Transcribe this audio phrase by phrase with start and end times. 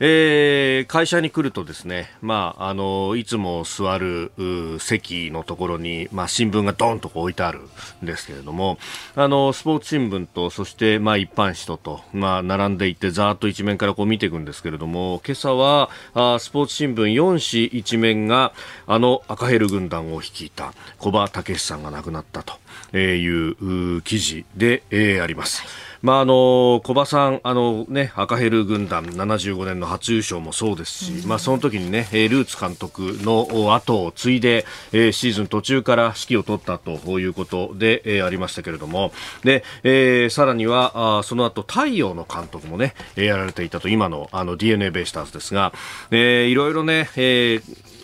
[0.00, 4.30] えー、会社に来るとですね、まあ、あのいつも座る
[4.78, 7.60] 席のところに、まあ、新聞がドンと置いてある
[8.02, 8.78] んですけれども
[9.16, 18.52] あのスポーツ新聞とそして、まあ、一般紙とと、まあ、並んでいってざーっと一面からこう見ていくんですけれども今朝はあスポーツ新聞4紙一面が
[18.86, 25.87] あの赤ヘル軍団を率いた小葉武さんが亡くなったという記事で、えー、あります。
[26.02, 45.72] まああの小葉さんあのね赤ヘル軍団75年の初優勝もそうですし、まあその時にねルーツ監督の後を継いで、シーズン途中から指揮を取ったということで、ありましたけれどもで、さらにはその後太陽の監督もねやられていたと今のあの DNA ベイスターズですが、
[46.10, 47.08] いろいろね、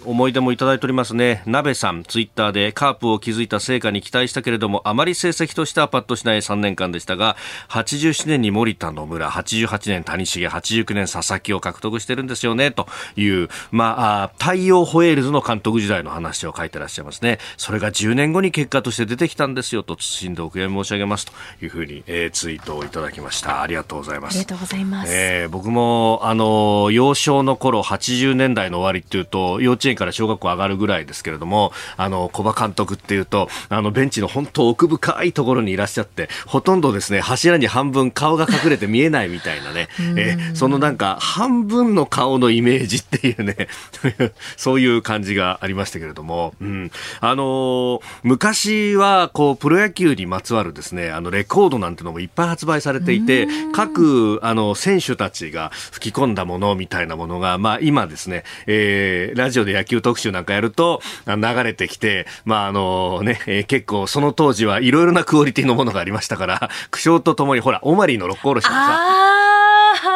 [0.05, 1.42] 思い出もいただいておりますね。
[1.47, 7.36] 鍋さん、ツイッターでカープを築いた成果に期待したけれども、あまり成績としてはパッとしない3年間でしたが、
[7.69, 17.39] 87年に森田野村、88年谷繁、89年佐々木を獲得してるんですよね、という、まあ、太陽ホエールズの監督時代の話を書いてらっしゃいますね。
[17.56, 23.62] それが10年後に結果として出てきたんですよ、と謹んでお悔やみ申し上げますというふうに、えー、ツイートをいただきました。
[23.62, 24.34] ありがとうございます。
[24.34, 25.12] ありがとうございます。
[25.12, 43.69] えー、僕も、あの、幼少の頃、80年代の終わりっていうと、幼稚園から小学校上がるぐらいですけれども、あの、小葉監督っていうと、あの、ベンチの本当奥深いところにいらっしゃって、ほとんどですね、柱に半分顔が隠れて見えないみたいなね、えそのなんか、半分の顔のイメージっていうね、
[44.56, 46.91] そういう感じがありましたけれども、うん。
[47.20, 69.00] あのー、昔は、こう、プロ野球にまつわるですね、あの、レコードなんてのもいっぱい発売されていて、各、あの、選手たちが吹き込んだものみたいなものが、まあ、今ですね、えー、ラジオで野球特集なんかやると、流れてきて、まあ、あのね、えー、結構その当時はいろいろなクオリティのものがありましたから、苦笑とともに、ほら、オマリーの六甲おろしもさ、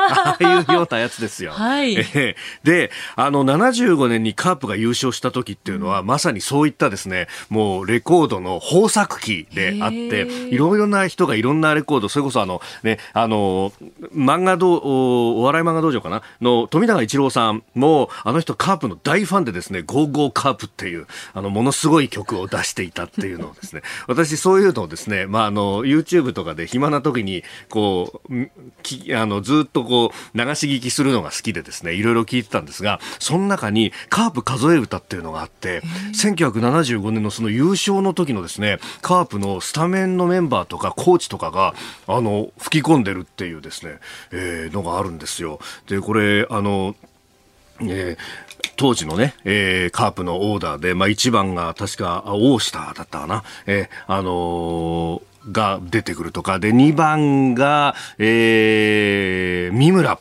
[0.08, 1.52] ああいうようなやつですよ。
[1.52, 1.96] はい、
[2.64, 13.72] で、あの、75年にカープが優勝した時っていうのは、うん、まさにそういったですね、もうレコードの豊作期であって、いろいろな人がいろんなレコード、それこそあの、ね、あの、
[14.14, 16.22] 漫画道、お笑い漫画道場かな？
[16.40, 28.48] の富永一郎さんも、あの人カープの大ファンでですね、ゴーゴーカープっていう、あの、ものすごい曲を出していたっていうのをですね、 私そういうのをですね、まあ、あの、YouTube とかで暇な時に、こう、
[28.82, 29.97] きあの、ずっとこう、
[30.34, 35.82] 流し聞きするのが好きでですね、いろいろ聞いてたんですが、その中にカープ数え歌っていうのがあって、
[36.14, 41.74] 1975年のその優勝の時のですね、カープのスタメンのメンバーとかコーチとかが、
[42.06, 43.98] あの、吹き込んでるっていうですね、
[44.32, 45.58] えー、のがあるんですよ。
[45.86, 46.94] で、これ、あの、
[47.80, 53.44] えー、当時のね、えー、カープのオーダーで、まあ、1番が確か、オースターだったかな。
[53.66, 60.18] えー、あのーが出てくるとか、で、2番が、えー、三村。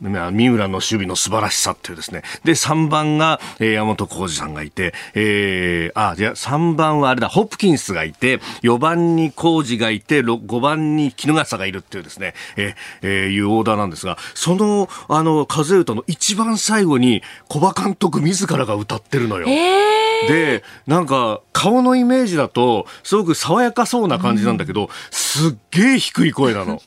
[0.00, 2.22] 三浦の守備の素晴らしさっていうですね。
[2.44, 19.48] で、3番が、えー、山本浩二さんがいて、えー、あ、じゃあ3番はあれだ、ホプキンスがいて、4番に浩二がいて、5番に衣笠がいるっていうですね、えー、えー、いうオーダーなんですが、その、あの、風歌の一番最後に、小葉監督自らが歌ってるのよ。
[19.48, 26.80] えー、で、なんか、顔のイメージだと、すごく爽やかそうな感じなんだけど、すっげえ低い声なの。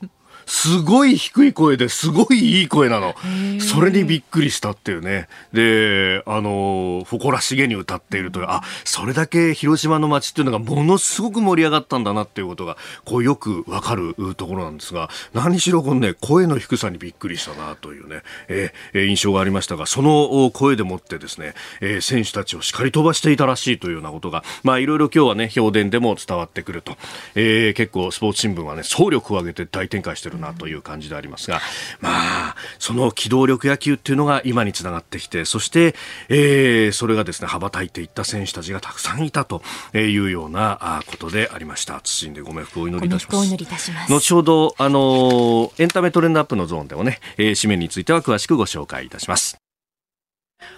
[0.50, 3.14] すごい低い声ですごいいい声なの。
[3.60, 5.28] それにびっくりしたっていうね。
[5.52, 26.96] で、あの、誇らしげに歌っているという、あ、それだけ広島の街っていうのがものすごく盛り上がったんだなっていうことが、こうよくわかるところなんですが、何しろこのね、声の低さにびっくりしたなというね、えー、印象がありましたが、その声でもってですね、えー、選手たちを叱り飛ばしていたらしいというようなことが、まあいろいろ今日はね、評伝でも伝わってくると。
[27.36, 31.60] えー、結構スポーツ新聞はね、総力を挙げて大展開してるなという感じでありますが、
[32.00, 32.10] ま
[32.50, 35.94] あ、その機動力野球っていうのが今につながってきて、そして、
[36.28, 39.62] えー、それがですね、羽ばたいていった選手たちがたくさんいたと
[39.94, 41.98] いうようなことでありました。
[41.98, 43.36] 謹んでご冥福をお祈りいたします。
[43.36, 44.12] お祈りいたします。
[44.12, 49.59] 後ほど、あの、エンタメトレンドアップのゾーンでもね、えー、紙面については詳しくご紹介いたします。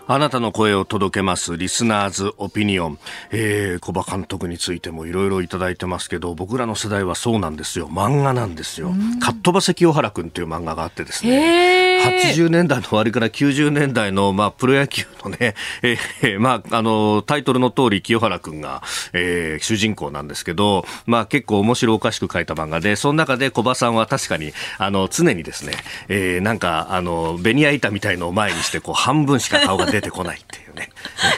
[0.06, 2.98] あなたの声を届けますリスナーズオピニオン、
[3.30, 7.88] えー、小葉監督についてもいろいろいただいてますけど僕らの世代はそうなんですよ。
[7.88, 18.82] 漫画なんですよ、かっ飛ばせ清原君という漫画があってですね80年代の終わりから90年代の、まあ、プロ野球のね、えー、まあ、あの、タイトルの通り清原君が、
[19.12, 25.72] えー、主人公なんですけど、まあ、結構面白おかしく書いた漫画で、その中で小葉さんは確かに、あの、常にですね、
[26.08, 30.71] えー、なんか、あの、ベニヤ板みたいのを前にして、こう、半分しか顔が出てこないっていう。
[30.74, 30.90] ね。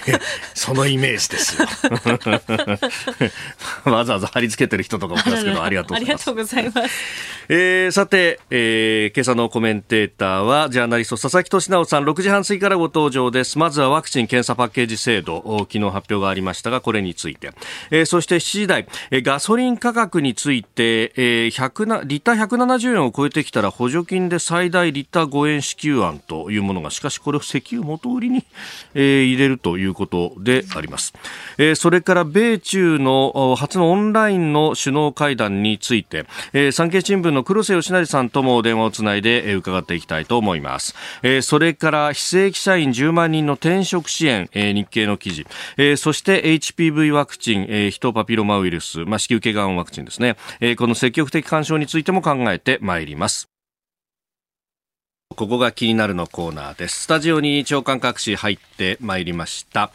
[0.54, 1.68] そのイメージですよ。
[3.92, 6.56] わざわざ貼り付けてる人とかもいますけど、ありがとうございます。
[6.56, 6.82] ありが。
[7.48, 13.58] えー、さて、えー、今朝のコメンテーターは、ジャーナリスト佐々木俊直さん、6時半過ぎからご登場です。
[13.58, 17.50] まずはワクチン・検査パッケージ制度、昨日発表がありましたが、これについて。
[17.90, 28.44] えー、そして7時台、えー、ガソリン価格について、えー、100な、リッター170円を超えてきたら補助金で最大リッター5円支給案というものが、しかしこれを石油元売りに、
[28.94, 31.12] えー、入れるということであります。
[31.58, 40.94] えー、それから米中の初のオンラインの首脳会談について、えー、産経新聞の黒瀬義成さんとも電話をつないで、え、伺っていきたいと思います。
[41.22, 53.53] えー、それから非正規社員10万人の転職支援、えー、日経の記事、えー、そして HPV ワクチン、えー、ヒトパピロマウイルス、まあ、子宮頸がんワクチンですね、えー、この積極的干渉についても考えてまいります。
[55.34, 57.02] ここが気になるのコーナーです。
[57.02, 59.90] スタジオに長官各紙入ってまいりました。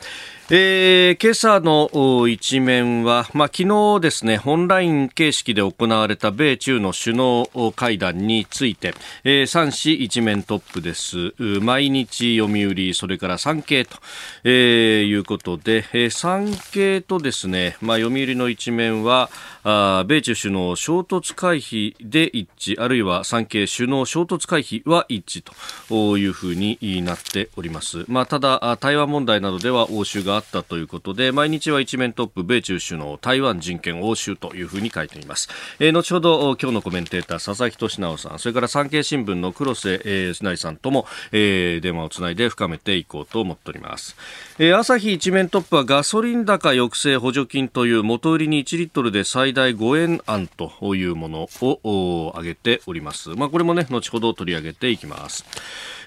[0.52, 11.36] えー、今朝の一面は、まあ、昨日ですね、オンライン形式で行われた米中の首脳会談について、えー、3紙一面トップです。
[11.62, 13.98] 毎日読売、それから産経と、
[14.44, 19.30] えー、いうことで、えー、産経とですね、まあ、読売の一面は、
[19.64, 25.54] あ米中首脳衝突回避で一致、あるいは産経首脳衝突回避は一致
[25.90, 28.06] というふうになっております。
[28.08, 35.50] まあ、ただ、台湾問題などでは応酬があったということで、毎日は一面トップ、米中首脳、台湾人権応酬というふうに書いています。
[35.80, 44.16] えー、後ほど、今日のコメンテーター、佐々木俊直さん、それから産経新聞の黒瀬、えー、成さんとも、えー、電話をつないで深めていこうと思っております。
[44.58, 53.30] えー、朝日一面トップはガソリン高抑制補助金という元売りに1リットルで最大5円案というものを挙げております。
[53.32, 55.46] まあ、これもね、後ほど取り上げていきます。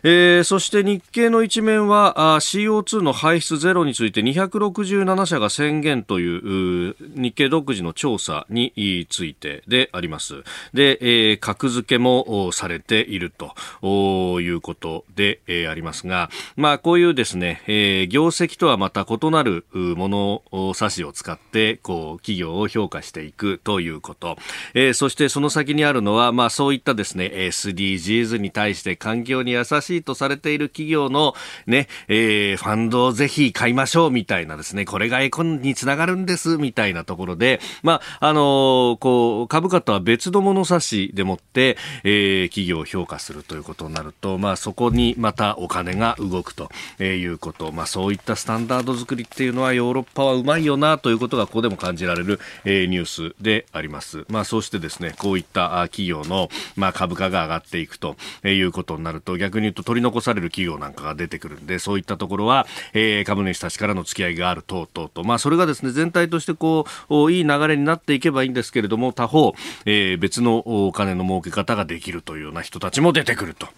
[0.05, 10.43] えー、そして日経の一面はあ CO2 の排出ゼロについて267社が宣言という日経独自の調査についてであります。
[10.75, 13.33] で、えー、格付けもされている
[13.81, 24.37] ということで、えー、ありますが、まあこういうですね、えー、業績とはまた異なるものを差しを使ってこう企業を評価していくということ、
[24.75, 31.35] えー、そしてその先にあるのはまあそういったですね SDGs に対して環境に優しいしいとされている企業の
[31.67, 46.71] ね、えー、ファンドをぜひ買いましょうみたいなですね、これがエコンにつながるんですみたいなところで、まあ、あのー、こう、株価とは別の物差しでもって、えー、企業を評価するということになると、まあ、そこにまたお金が動くと
[47.03, 54.25] いうこと、まあ、そういったスタンダード作りっていうのはヨーロッパはうまいよなということがここでも感じられる、えー、ニュースであります。
[54.29, 73.69] まあ、そうしてですね、こういった企業の、まあ、株価が上がっていくということになると、逆に言うとと取り残される企業なんかが出てくるんで、そういったところは、えー、株主たちからの付き合いがある等々と、まあ、それがですね、全体としてこう、いい流れになっていけばいいんですけれども、他方、えー、別のお金の儲け方ができるというような人たちも出てくると。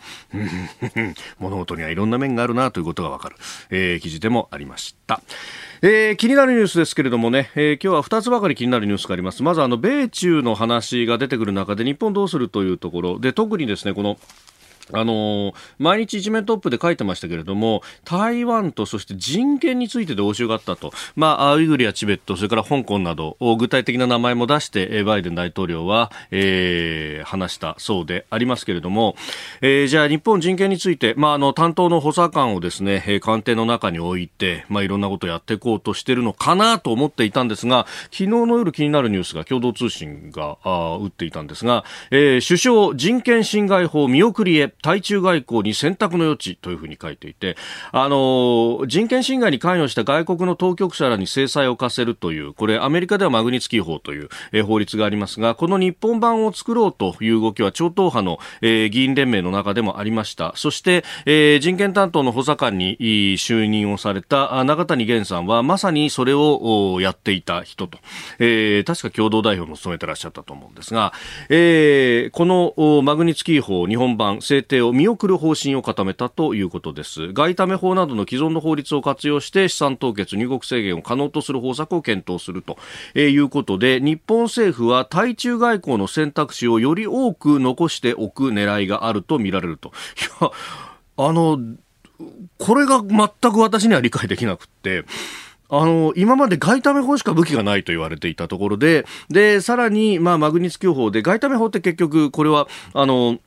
[1.38, 3.36] 物事にはいろんな面があるなということがわかる、
[3.70, 5.20] えー、記事でもありました。
[5.82, 9.42] えー、気になるニュースですけれどもね、えー、今日は2つばかり気になるニュースがあります。
[9.42, 14.16] まずあの、米中の話が出てくる中で日本どうするというところで、特にですね、この
[14.92, 29.16] あの毎日一面トップで書いてましたけれども台湾とそして人権についてで応酬があったと、まあ、ウイグルやチベットそれから香港など具体的な名前も出してバイデン大統領は、えー、話したそうでありますけれども、
[29.62, 44.74] えー、じゃあ日本人権について、まあ、あの担当の補佐官をですね官邸の中に置いて、まあ、いろんなことをやっていこうとしてるのかなと思っていたんですが昨日の夜気になるニュースが共同通信があ打っていたんですが、えー、首相人権侵害法見送りへ。
[44.84, 47.56] 対中外交に選択の余地というふうに書いていて、
[47.90, 60.52] あの、人権侵害に関与した外国の当局者らに制裁を課せるという、これアメリカではマグニツキー法という、え、法律がありますが、この日本版を作ろうという動きは超党派の、え、議員連盟の中でもありました。
[60.54, 67.98] そして、え、人権担当の補佐官に就任をされた中谷源さんはまさにそれをやっていた人と、
[68.38, 71.14] え、確か共同代表も務めてらっしゃったと思うんですが、
[71.48, 82.78] えー、このマグニツキー法日本版制定定を見送る方針を固めたということです外為法などの既存の法律を活用して資産凍結入国制限を可能とする方策を検討すると
[83.18, 89.92] いうことで日本政府は対中外交の選択肢をより多く残しておく狙いがあるとみられると。
[90.40, 90.50] いや
[91.16, 91.58] あの
[92.58, 95.04] これが全く私には理解できなくって、
[95.68, 103.38] あの、今まで外為法しか武器がないと言われていたところで、で、さらに、まあ、マグニツキ法で、外為法って結局、これは、あの、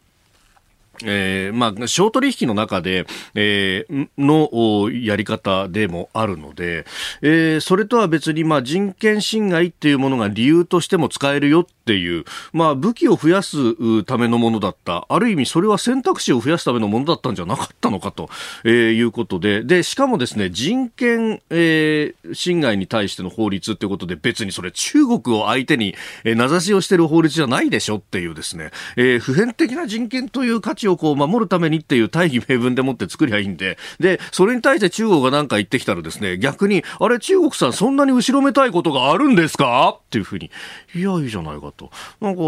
[1.03, 6.85] えー、まあ、小取引の中で、えー、のやり方でもあるので、
[7.21, 15.05] えー、それとは別に、まあ、人権侵害っていうものが理由としても使えるよっていう、まあ、武器を増やすためのものだった。
[15.07, 18.29] ある意味、それは選択肢を増やすためのものだったんじゃなかったのかと、
[18.65, 39.97] えー、いうことで、で、しかもですね、人権、えー、侵害に対しての法律っていうことで、別にそれ中国を相手に、えー、名指しをしてる法律じゃないでしょっていうですね、えー、普遍的な人権という価値をこう守るためにっていう大義名分でもって作りゃいいんで、で、それに対して中国が何か言ってきたらですね、逆に、あれ中国さんそんなに後ろめたいことがあるんですか？
[39.97, 40.51] っていうふうに、
[40.93, 41.91] いや、いいじゃないかと。
[42.19, 42.43] なんか、あ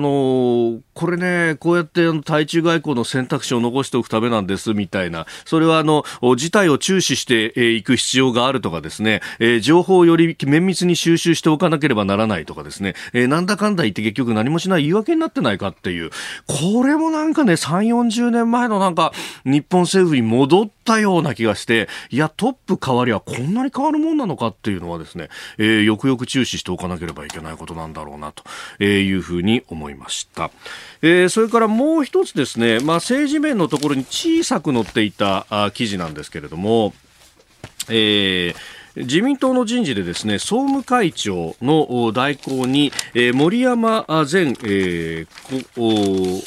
[0.00, 6.04] の、これね、こうやって対中外交の選択肢を残しておくためなんですみたいな、それはあの、
[6.36, 16.10] 事態を注視してい、く必要があるとかですね、え、情報をより綿密に収集しておかなければならないとかですね、え、なんだかんだ言って結局何もしない言い訳になってないかっていう、
[16.46, 19.12] これもなんかね、3、40年前のなんか、
[19.44, 25.28] 日本政府に戻ってたような気がして、いや、トップ変わりはこんなに変わるもんなのかっていうのはですね、
[25.58, 28.42] えー、よくよく注視しておかなければいけないことなんだろうな、と
[28.82, 30.50] いうふうに思いました。
[31.02, 36.94] えー、それからもう一つですね、まあ、政治面のところに小さく載っていたあ記事なんですけれども、
[37.88, 46.42] えー自民党の人事でですね総務会長の代行に、えー、森山前、えー、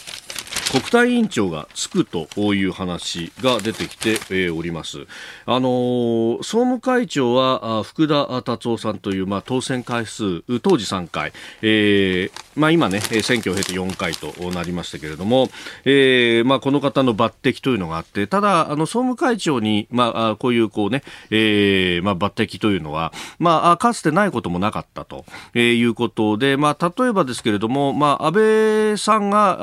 [0.72, 5.06] 国対委員長がつくという話が出てきております。
[5.46, 15.50] あの総務会長は福田達夫さんという、まあ、当選回数当時3回、えーまあ、今ね選挙を経て4回となりましたけれども、
[15.84, 29.58] えーまあ、この方の抜擢というのがあってただあの総務会長に、まあ、こういうこうね、えーまあ、抜擢というのは、まあ、かつてないこともなかったと、えー、いうことで、まあ、例えばですけれども、まあ、安倍さんが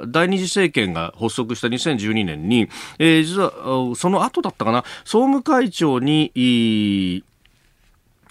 [0.00, 7.24] あ第二次政権が発足した2012年に、えー、実はその後だったかな、総務会長に、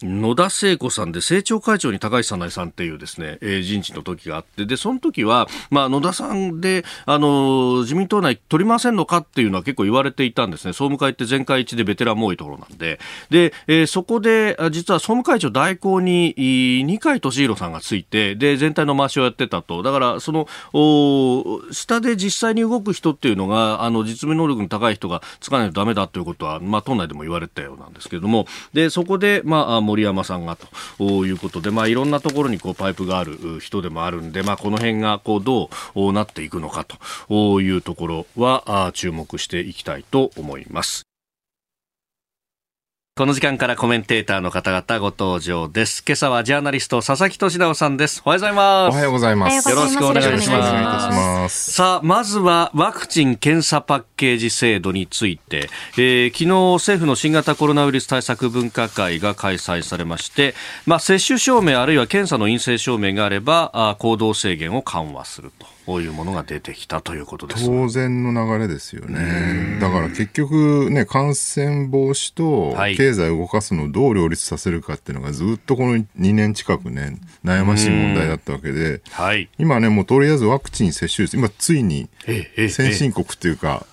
[0.01, 10.71] 野田聖子さんで政調会長に高橋早苗さんっていうですね、えー、人事の時があって、で、その時は、まあ、野田さんで、あの、自民党内取りませんのかっていうのは結構言われていたんですね。
[10.71, 12.99] 総務会って全会一致でベテランも多いところなんで。
[13.29, 16.33] で、えー、そこで、実は総務会長代行に、
[16.85, 19.83] 二階俊博さんがついて、で、全体の回しをやってたと。
[19.83, 30.55] だから、その、お下で実際に動く人っていうのが、あの、実務能力の高い人がつかないとダメだということは、まあ、党内でも言われたようなんですけれども、で、そこで、まあ、森山さんが
[30.99, 36.85] ということで、まあ、いろんなところにこうパイプがある人でもあるんで、まあ、この辺がこうどうなっていくのか
[37.27, 41.08] というところは注目していきたいと思います。
[43.15, 46.05] この時間からコメンテーターの方々ご登場です。
[46.07, 48.21] 今朝はジャーナリスト佐々木俊直さんです。
[48.23, 48.93] おはようございます。
[48.93, 49.69] おはようございます。
[49.69, 51.73] よろしくお願いします。
[51.73, 65.78] さあ、まずはワクチン検査パッケージ制度について、えー、昨日政府の新型コロナウイルス対策分科会が開催されまして、まあ、接種証明あるいは検査の陰性証明があれば、あ行動制限を緩和すると。
[65.89, 67.65] こういうものが出てきたということです。
[67.65, 69.79] 当然の流れですよね。
[69.81, 76.05] だから結局ね、感染防止と経済を動かすのをどう両立させるかっていうのがずっとこの2
[76.35, 82.07] 年近くね、悩ましい問題だったわけで、はい、今ね、もうとりあえずワクチン接種率、今ついに
[82.55, 83.87] 先進国っていうか、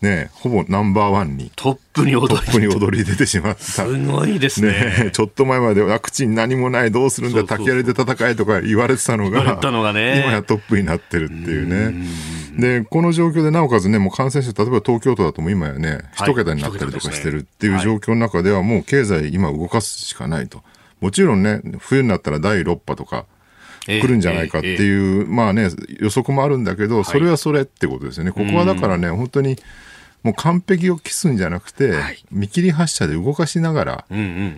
[0.00, 1.52] ね、ほぼナンバーワンに。
[1.54, 2.28] トップに踊り。
[2.28, 3.62] トップに踊り出てしまった。
[3.62, 4.70] すごいですね、
[5.04, 12.06] ね、ちょっと前までワクチン何もない、どうするんだ、竹槍で戦えとか言われてたのが、のがね、今やトップになってるっていうね。
[12.58, 20.62] で、この状況でなおかつね、もう感染者、例えば東京都だとも今やね、一桁になったりとかしてるっていう状況の中では、もう経済今動かすしかないと。
[21.00, 23.26] もちろんね、冬になったら第6波とか、
[23.86, 25.68] 来るんじゃないかっていう、まあね、
[25.98, 28.30] 予測もあるんだけど、それはそれってことですよね。
[28.30, 29.58] ここはだからね、本当に、
[30.22, 34.04] もう完璧を期すんじゃなくて、はい、見切り発車で動かしながら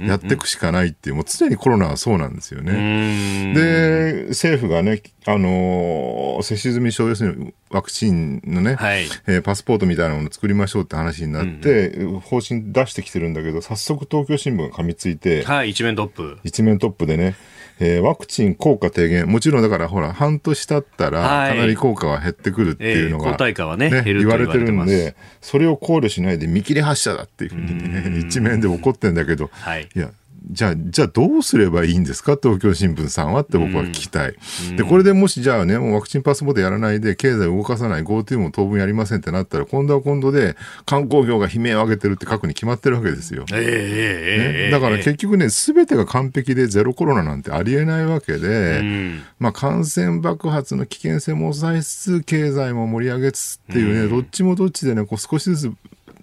[0.07, 3.55] やっていくしかないっていう、もう常にコロナはそうなんですよね。
[3.55, 9.05] で、政府がね、あのー接種済み症要するにワクチンのね、はい。
[9.27, 16.39] えーパスポートみたいなものを作りましょうって話になって、方針出してきてるんだけど、早速東京新聞が噛みついて、はい、一面トップ。
[16.45, 17.37] 一面トップでね、
[17.81, 21.53] えーワクチン効果低減、もちろんだからほら、半年経ったら、はい。
[21.53, 29.89] かなり効果は減ってくるっていうのが、えー抗体価はね減ると言われてるんで、それを考慮しないで見切り発射だっていうふうにね、一面で怒ってんだけど、はい。
[29.95, 30.11] いや、
[30.51, 32.37] じゃあ、じゃあどうすればいいんですか？
[32.41, 34.35] 東京新聞さんはって僕は聞きたい。
[34.77, 43.47] で、これでもしじゃあね、もうワクチンパスポートやらないで経済を動かさない GoTo も当分やりませんってなったら、今度は今度で観光業が悲鳴を上げてるって過去に決まってるわけですよ。
[43.53, 49.23] えー、えね、だから結局ね、すべてが完璧でゼロコロナなんてありえないわけで、うん。
[49.39, 55.73] まあ感染爆発の危険性も抑えつつ、経済も盛り上げつつっていうね、どっちもどっちでね、こう少しずつ、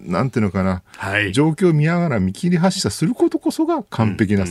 [0.02, 1.32] なんていうのかな、はい。
[1.32, 4.44] 状況を見ながら見切り発射することこそが完璧な、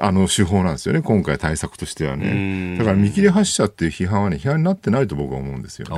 [0.00, 2.76] あの手法なんですよね、今回対策としてはね。
[2.78, 5.94] だから見切り発射っていう批判はね、批判になってないと僕は思うんですよね。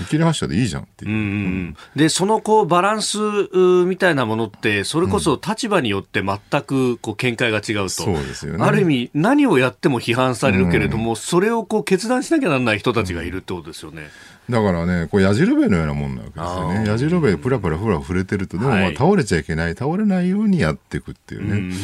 [0.00, 1.10] 見切り発射でいいじゃんっていう。
[1.10, 14.10] うんうんでそのこうバランスうみたいなものってそれこそ立場によって全くこう見解が違うと、そうですよねある意味何をやっても批判されるけれども、それをこう決断しなきゃならない人たちがいるってことですよね。
[14.50, 16.82] だからね、こう矢印のようなもんなわけですよあー。
[16.82, 16.88] ね。
[16.88, 21.74] 矢印プラプラプラ触れてると、でもまあはい倒れちゃいけない、倒れないようにやっていくっていうね。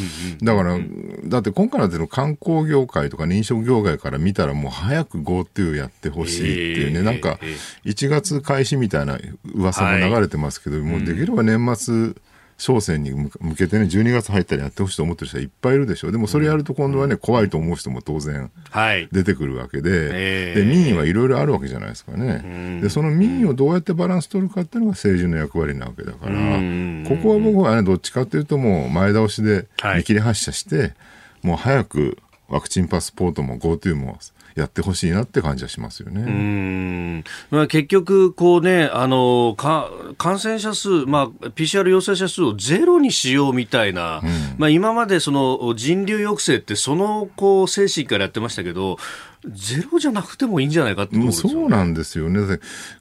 [0.42, 0.78] だから、
[1.24, 9.18] だって今回のの観光業界とか認証業界から見たらもう早く GoTo やってほしいっていうね、えーなんかえ1月開始みたいな
[9.54, 12.14] 噂も流れてますけど、もうできれば年末、
[12.58, 16.12] 商戦に向向けてね、12月入ったらやってほしいと思ってる人はいっぱいいるでしょう。
[16.12, 19.08] でもそれやると今度はね、怖いと思う人も当然はい。
[19.12, 22.80] 出てくるわけで、ええで民意はいろいろあるわけじゃないですかね。
[22.82, 30.94] で、その民意をどうやってバランス取るかっていうのが政治の役割なわけだから、うんここは僕はね、どっちかというともう前倒しではい見切り発車して、
[31.42, 34.18] もう早くワクチンパスポートも GoTo も
[34.58, 36.22] やってほしいなって感じはしますよね。
[36.22, 44.22] うんまあ、結局、こうね、あのか感染者数、まあ、PCR 陽性者数をゼロにしようみたいな、
[44.56, 48.98] まあ、今までその人流抑制って、そのこう精神からやってましたけど、
[49.46, 51.32] ゼロじゃなくてもいいんじゃないかってね。
[51.32, 52.58] そうなんですよね。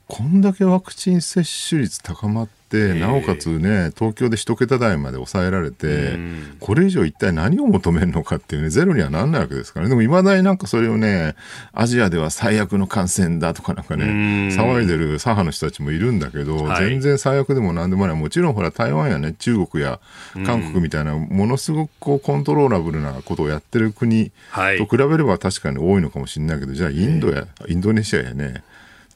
[0.07, 6.17] こんだけワクチン接種率高まって、なおかつね、東京で一桁台まで抑えられて、
[6.59, 9.89] これ以上一体何を求めるのかっていうね、ゼロにはなんないわけですからね。
[9.89, 11.35] でも未だになんかそれをね、
[11.73, 14.05] アジアでは最悪の感染だとかなんかね、
[14.53, 16.89] 騒いでる左派の人たちもいるんだけど、はい。
[16.89, 18.15] 全然最悪でもなんでもない。
[18.17, 19.99] もちろんほら台湾やね、中国や
[20.45, 24.77] 韓国みたいな、ものすごくこうコントローラブルなことをやってる国はい。
[24.77, 28.63] と比べれば確かに多いのかもしれないけど、じゃあインドや、インドネシアやね、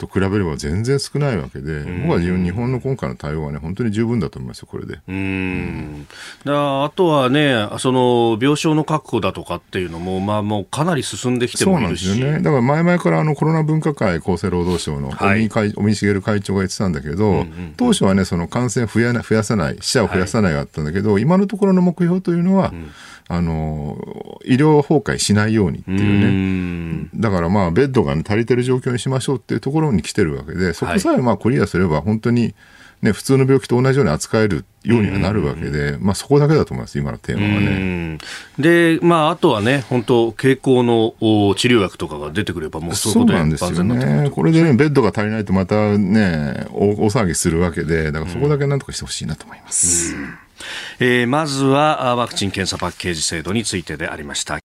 [0.01, 4.99] と比べれば全然少ないわけで、僕は自分日本の今回の対応はね、本当に十分だと思いますよ、これで。
[5.07, 6.07] うん
[6.43, 12.07] だあとはね、その病床の確保だとかっていうのも、まあ、もうかなり進んできてそうなんもいるし。
[12.07, 12.39] ですよね。
[12.39, 17.45] だから前々からあのコロナ分科会厚生労働省の尾はい身会尾身茂会長が言ってたんだけど、
[17.77, 22.73] 当初はね、その感染を増やな増やさない、死者を増やさないがあったんだけど、今のところの目標というのは、
[23.27, 23.97] あの、
[24.45, 26.25] 医療崩壊しないようにっていうね。
[26.25, 32.53] うんだからまあベッドが、ね、足りてる状況にしましょうっていうところに来てるわけで、そこさえまあクリアすれば本当に、
[33.01, 37.69] ね、普通の病気と同じように扱えるようにはなるわけで、まあそこだけだと思います、今のテーマはうね。
[38.15, 38.17] ん
[38.59, 44.29] で、まあ、あとはね、本当、経口のお治療薬とかが出てくれば、もうそういうことなんですよね。
[44.29, 50.15] これでね、ベッドが足りないとまたね、大大騒ぎするわけで、だからそこだけなんとかしてほしいなと思います。
[50.99, 54.60] えーまずはあワクチン検査パッケージ制度についてでありました。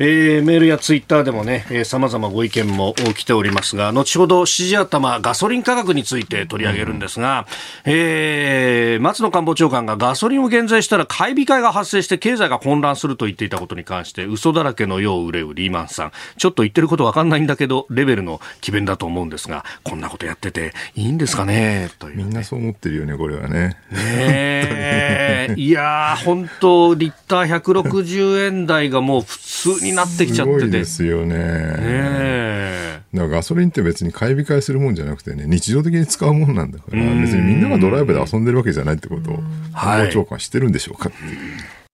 [0.00, 7.46] えーメールやツイッターでもね、えー、様々ご意見も来ておりますが、後ほど指示頭ガソリン価格について取り上げるんですが、
[7.84, 16.12] えー松野官房長官がガソリンを減税したら買い控えが発生して経済が混乱すると言っていたことに関して、嘘だらけのよう憂うリーマンさん。
[16.36, 21.90] ちょっと言ってることわかんないんだけど、レベルの詭弁だと思うんですが、こんなことやってていいんですかね？
[21.98, 23.76] というみんなそう思ってるよね、これはね。
[23.90, 30.58] ねえいやー、本当、リッター160円台がもう普通になってきちゃってて。
[30.58, 31.36] すごいですよね。
[31.36, 31.38] ね
[31.84, 41.88] えだからガソリンって別に買い控えするもんじゃなくてね、日常的に使うもんなんだから、別にみんながドライブで遊んでるわけじゃないってことを、はい官房長官は知ってるんでしょうかっていう。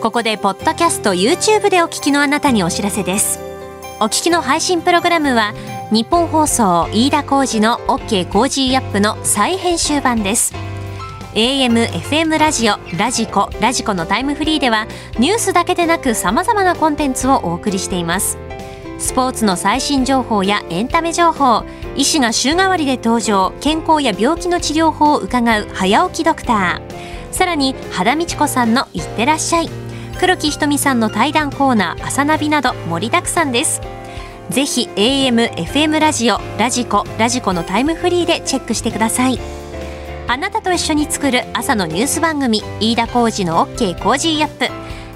[0.00, 3.40] ここでポッドキャスト YouTube でお聞きのあなたにお知らせです
[4.00, 5.52] お聞きの配信プログラムは
[5.90, 10.54] 日本放送飯田浩司の OK コージーアップの再編集版です
[11.34, 14.86] AM、FM ラジオ、 radiko、radiko のタイムフリーでは
[15.18, 18.38] ニュースだけでなく様々なコンテンツをお送りしています。
[18.98, 21.64] スポーツの最新情報やエンタメ情報
[21.96, 27.32] 医師が週替わりで登場健康や病気の治療法を伺う早起きドクター。
[27.32, 29.70] さらに羽田美智子さんのいってらっしゃい。
[30.18, 33.80] 黒木ひとみさんの対談コーナー朝ナビなど盛りだくさんです。
[34.50, 39.38] ぜひ AM、FM ラジオ、 radiko、radiko のタイムフリーでチェックしてください。
[40.30, 44.68] あなたと一緒に作る朝のニュース番組飯田浩二の OK コージーアップ。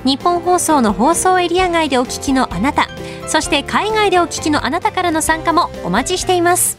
[0.09, 2.89] 日本放送の放送エリア外でお聞きのあなた
[3.29, 6.79] そして海外でお聞きのあなたからの参加もお待ちしています。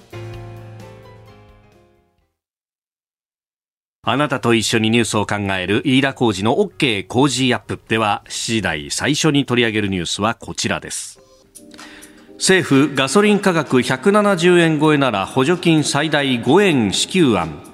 [4.01, 7.79] あなたと一緒にニュースを考える飯田浩二の OK 工事アップ。
[7.87, 11.19] では7時台最初に取り上げるニュースはこちらです。
[12.37, 17.72] 政府ガソリン価格170円超えなら補助金最大5円支給案。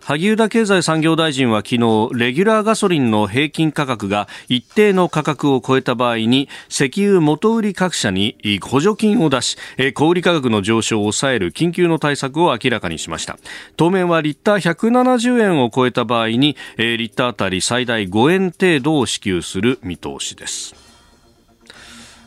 [0.00, 9.58] 萩生田経済産業大臣は昨日レギュラーガソリンの平均価格が一定の価格を超えた場合に石油元売り各社に補助金を出し
[9.94, 13.38] 小売価格の上昇を抑える緊急の対策を明らかにしました。
[13.76, 20.68] 当面はリッター170円を超えた場合にリッターあたり最大5円程度を支給する見通しです。
[20.68, 20.74] す、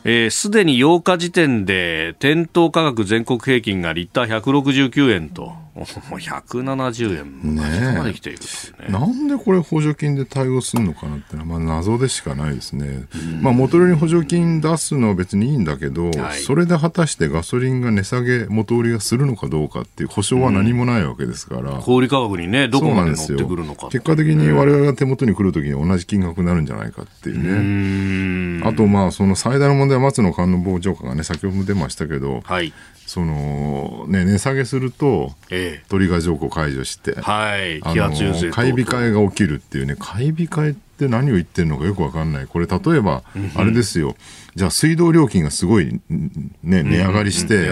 [0.04, 13.06] えー、で、に8日時点で店頭価格全国平均がリッター169円ともう170円間まで来ているね、なんでこれ補助金で対応するのかなってのは、まあ、謎でしかないですね、
[13.40, 28.64] まあ、元売りに補助金出すのは別にいいんだけど、はい、それで果たしてガソリンが値下げ元売りがするのかどうかっていう保証は何もないわけですから、うん、小売価格にねどこまで乗ってくるのか結果的に我々が手元に来るときに同じ金額になるんじゃないかっていうね。
[28.64, 32.72] あとまあその最大の問題は松野官房長官がね先ほども出ましたけど、はい、
[33.06, 42.46] その、ね、値下げすると、ええ、トリガー条項解除して、はい、気圧優勢買い控えが起きるっていうね、買い控えって何を言ってるのかよくわかんない。
[42.46, 43.22] これ、例えば、
[43.56, 44.16] あれですよ、
[44.54, 47.70] じゃあ水道料金がすごい、ね、値上がりして、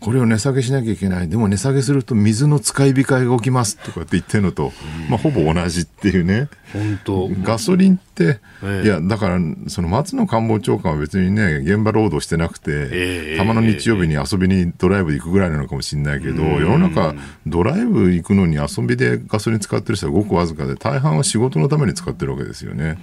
[0.00, 1.28] これを値下げしなきゃいけない。
[1.28, 4.72] でも値下げすると水の使い控えが起きますとかって言ってるのと、
[5.08, 6.48] まあ、ほぼ同じっていうね。
[6.72, 7.30] 本当。
[7.42, 17.14] ガソリンって、ええ、いや、だから、その松野官房長官は別にね、現場労働してなくて、え、たまの日曜日に遊びにドライブ行くぐらいなのかもしれないけど、世の中、
[17.46, 22.98] ドライブ行くのに遊びでガソリン使ってる人はごくわずかで、大半は仕事のために使ってるわけですよね。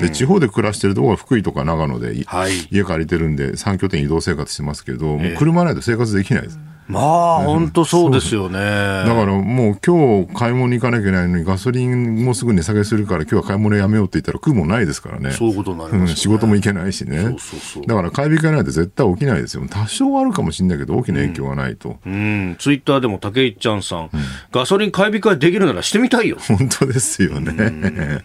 [0.00, 6.58] で、地方で暮らしてるところは福井とか長野で、はい、家借りてるんで、3拠点移動生活してますけど、もう車ないと生活できないです。
[6.88, 8.58] まあ、本当そうですよね。
[8.58, 15.32] だからもう今日買い物に行かなきゃいけないのにガソリンもすぐ値下げするから今日は買い物やめようって言ったら食うもないですからね。
[15.32, 17.22] そういうことになります、ね、うん、仕事も行けないしね。
[17.22, 19.66] そうそうそうだから買い控えないと絶対起きないですよ。
[19.68, 21.96] 多少はあるかもしれないけど大きな影響はないと。
[22.06, 22.16] うん、う
[22.52, 24.08] ん、ツイッターでも竹井ちゃんさん、うん、
[24.52, 26.36] ガソリン買い控えできるならしてみたいよ。
[26.46, 27.52] 本当ですよね。
[27.52, 28.22] だか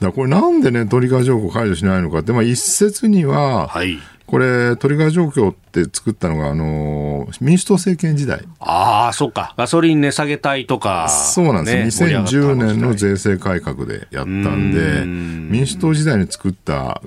[0.00, 3.98] らこれなんでね、トリガー条項解除しないのかって、まあ一説には、はい。
[4.26, 8.42] これ、トリガー状況って作ったのが、あの民主党政権時代。
[8.58, 9.54] ああ、そうか。
[9.56, 17.02] ガソリン値下げたいとか、そうなんです、ね、2010年の税制改革でやったんで、ん民主党時代に作った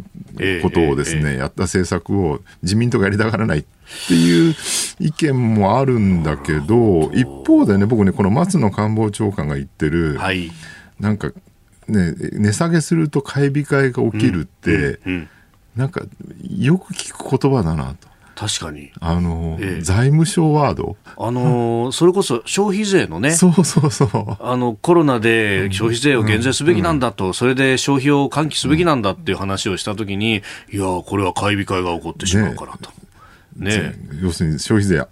[0.62, 3.66] ことをですね、えーえー、やった政策を自民党がやりたがらないっ
[4.08, 4.56] ていう
[5.02, 10.52] 意見もあるんだけど、一方でね、僕ね、この松野官房長官が言ってる、はい、
[11.02, 11.34] なんか、
[11.90, 15.30] ね、値下げすると買い控えが起きるって、うんうんうん
[15.80, 16.02] なんか
[16.58, 18.10] よく聞く言葉だなと。
[18.36, 18.92] 確かに。
[19.00, 20.98] あの、ええ、財務省ワード。
[21.18, 23.32] あの、それこそ消費税のね。
[23.32, 24.38] そうそうそう。
[24.42, 32.90] あの、コロナで消費税を減税すべきなんだと、うん、それで消費を喚起すべきなんだっていう話をしたときに、いや、これは買い控えが起こってしまうからと。
[32.90, 32.96] ね、
[33.60, 33.96] ね。
[34.22, 35.06] 要するに消費税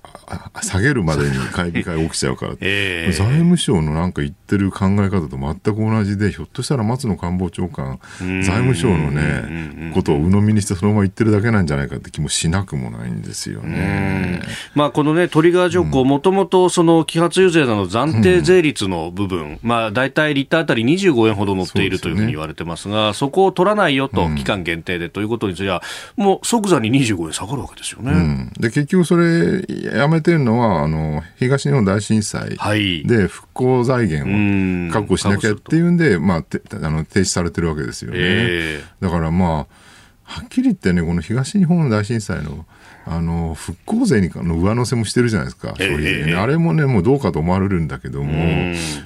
[0.62, 14.41] 下げるまでに買い控え起きちゃうから、えー、財務省のなんか言ってる考え方と全く同じでひょっとしたら松野官房長官財務省のねことを鵜呑みにしてそのまま言ってるだけなんじゃないかって気もしなくもないんですよね。
[14.75, 25.81] まあ、このねトリガー条項もともとその揮発油税など暫定税率の部分、うん、まあ大体リッターあたり25円ほど乗っているというふうに言われてますがそこを取らないよと、期間限定でということについては
[26.15, 28.12] もう即座に25円下がるわけですよね。
[28.12, 32.58] うん、で結局それやめてるのはあの東日本大震災
[33.06, 38.17] で復興財源を確保しなきゃっていうんで、まあ、てあの停止されてるわけですよね。
[38.19, 39.88] えー、だからまあ
[40.23, 42.65] はっきり言ってねこの東日本大震災の
[43.09, 46.25] あの復興税にの上乗せもしてるじゃないですか、消費税。
[46.25, 48.33] ね、あれもね、もうどうかと思われるんだけども、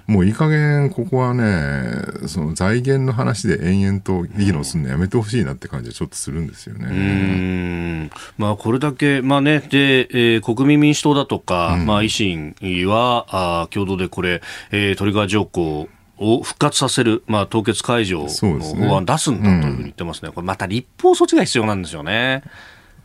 [0.07, 8.09] もういい加減、ここはね、その財源の話で延々と議論するのやめてほしいなって感じはちょっとするんですよね。
[8.37, 12.55] まあ、これだけ、まあね、で、えー、国民民主党だとか、うん、まあ、維新
[12.87, 15.87] はあ共同でこれ、えー、トリガー条項
[16.17, 20.31] を復活させる、まあ、凍結解除の法案出すんだというふうに言ってますね。
[20.31, 22.43] これまた立法措置が必要なんですよね。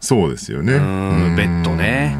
[0.00, 0.74] そうですよね。
[1.36, 2.16] 別途ね。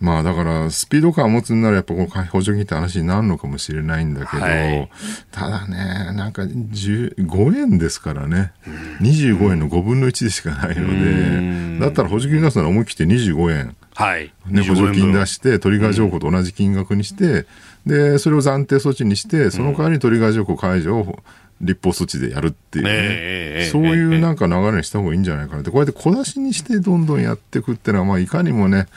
[0.00, 4.90] まあだからスピード感を持つんならやっぱこの補助金って話になるのかもしれないんだけど、はい
[5.30, 5.76] ただね、
[6.14, 8.52] なんか10 5円ですからね、
[9.00, 13.76] 25円の5分の1でしかないので、だったら補助金出すなら思い切って25円。
[13.94, 14.32] はい。
[14.46, 17.46] ね、補助金出しして、トリガー条項と同じ金額にして、
[17.86, 21.22] で、それを暫定措置にして、その代わりにトリガー条項解除を
[21.62, 28.88] 立法措置でやるっていうね、ええええそういうなんか流れにした方がいいんじゃないかなって、こうやって小出しにしてどんどんやっていくっていうのは、まあ、いかにもね、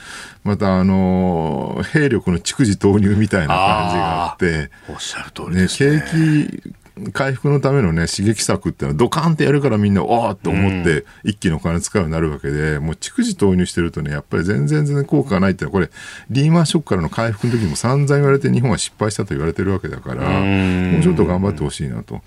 [0.43, 6.03] またあの、兵力の蓄次投入みたいな感じがあって、おっしゃる通りね、ですね。
[6.11, 15.97] 景気回復のためのね、刺激策っていうのはドカンってやるからみんな、おーって思って、一気にお金使うようになるわけで、もう蓄次投入してるとね、やっぱり全然全然効果がないっていうのは、これ、
[16.29, 22.15] リーマンショックからの回復の時にも散々言われて、日本は失敗したと言われてるわけだから、もうちょっと頑張ってほしいなと。
[22.15, 22.21] だ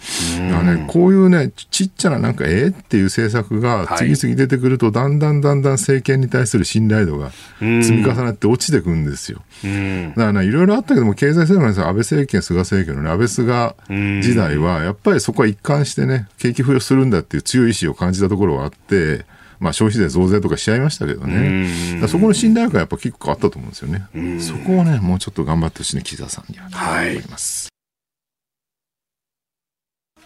[0.59, 9.43] からね、こういうね、ちっちゃななんか、えーっていう政策が次々出てくると、だんだんだんだん政権に対する信頼度が積み重なって落ちてくんですよ。
[9.65, 10.11] うん。
[10.11, 13.75] だからね、いろいろあったけども、経済政策の安倍政権、菅政権のね、安倍菅
[14.23, 19.25] 時代は、やっぱりそこは一貫してね、景気浮揚するんだっていう強い意志を感じたところはあって、
[19.61, 21.69] まあ消費税増税とかしちゃいましたけどね。
[22.09, 24.07] そこの信頼感やっぱ結構あったと思うんですよね。
[24.41, 26.69] そこをね、もうちょっと頑張ってほしいね、岸田さんには。
[26.71, 27.69] はい思います。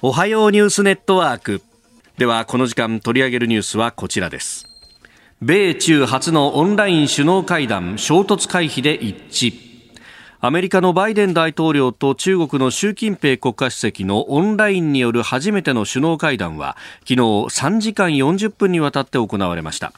[0.02, 1.62] おはようニュースネットワーク。
[2.18, 4.66] では、この時間取り上げるニュースはこちらです。
[5.40, 9.71] 米中初のオンライン首脳会談、衝突回避で一致。
[10.44, 19.92] アメリカのバイデン大統領と中国の習近平国家主席のオンラインによる初めての首脳会談は昨日3時間40分にわたって行われました。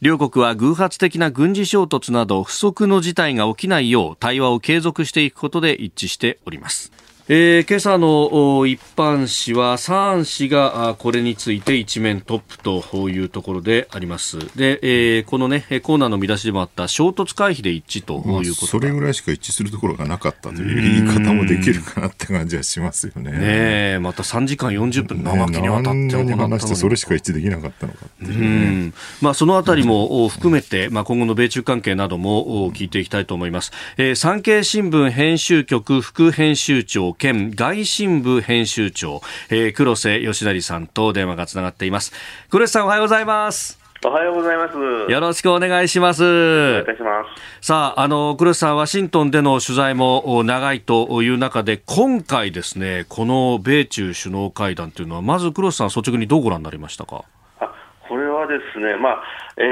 [0.00, 6.90] 両国は偶発的な軍事衝突など不測の事態が起きないよう対話を継続していくことで一致しております。
[7.26, 14.38] えー今朝のお一般紙は、サーン氏があこれについて一面トップというところであります。
[14.54, 23.32] で、えーこのね、えーコーナーの見出しでもあった衝突回避で一致とまあいうことそれぐらいしか一致するところがなかったという言い方もできるかなって感じはしますよね。
[23.32, 28.48] ねえ、また3時間40分長きにわたって行ったのに話してそれしか一致できなかったのかっていううね。
[28.88, 42.12] んまあ、そのあたりもお含めて、まあ、今後の米中関係などもお聞いていきたいと思います、えー産経新聞編集局副編集長兼外信部編集長、えー黒瀬義成さんと電話がつながっています
[42.50, 44.76] 黒瀬さんおはようございますおはようございます。
[45.10, 47.24] よろしくお願いしますお願いいたしま
[47.62, 47.66] す。
[47.66, 57.24] さあ、あの、黒瀬さん、ワシントンでの取材もお長いという中で、今回ですね、この米中首脳会談というのは、まず黒瀬さん、率直にどうご覧になりましたか？
[57.60, 57.72] あ
[58.06, 59.22] これはですね、まあ
[59.56, 59.62] え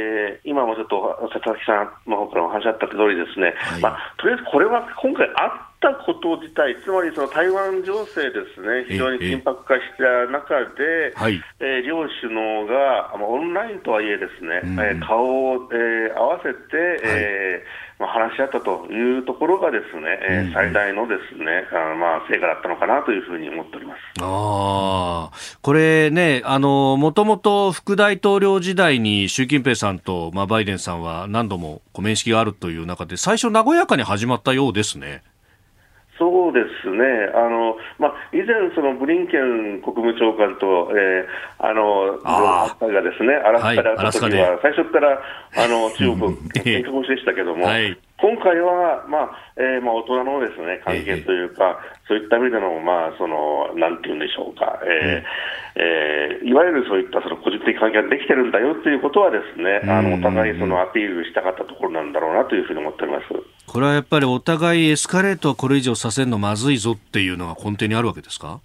[0.00, 0.14] ー
[0.46, 1.72] 今もちょっと佐々木さ
[2.06, 11.42] んの方からお話あった通りですね、はいまあ、とりあえずこれは今回あったこと自体、つまりその台湾情勢ですね、非常に緊迫化した中で、はい。
[11.60, 16.58] えー両首脳が、まあ、オンラインとはいえですね、えー顔を、えー合わせて、
[17.04, 23.98] えーまあ、話し合ったというところがですね、えー最大のですね、あまあ、成果だったのかなというふうに思っております。
[24.22, 35.22] ああ、これね、あの、もともと副大統領時代に習近平さんと、まあ、バイデンさんは何度も面識があるという中で、最初和やかに始まったようですね。
[36.18, 42.92] そうですね、あのまあ、以前、そのブリンケン国務長官と、えーあのあー。
[42.92, 44.38] がですね、アラスカで会はいアラスカで。
[44.38, 45.22] った時は、最初から
[45.56, 63.26] あの中国、喧嘩腰でしたけども、はい今回は、まあえーまあ、大人のですね関係というか、そういった意味での、まあ、そのなんていうんでしょうか、えーえーいわゆるそういったその個人的関係ができてるんだよということは、ですねあのお互いそのアピールしたかったところなんだろうなというふうに思っております。
[63.66, 68.60] これはやっぱりお互いエスカレートはこれ以上させるのまずいぞっていうのが根底にあるわけですか？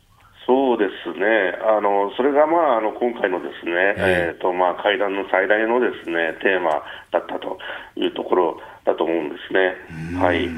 [0.46, 6.82] そうですね、あのそれが、まあ、あの今回のですね、えーとまあ、会談の最大のですねテーマ
[7.12, 7.60] だったと
[7.96, 10.20] いうところだと思うんですね。
[10.20, 10.52] はい、よ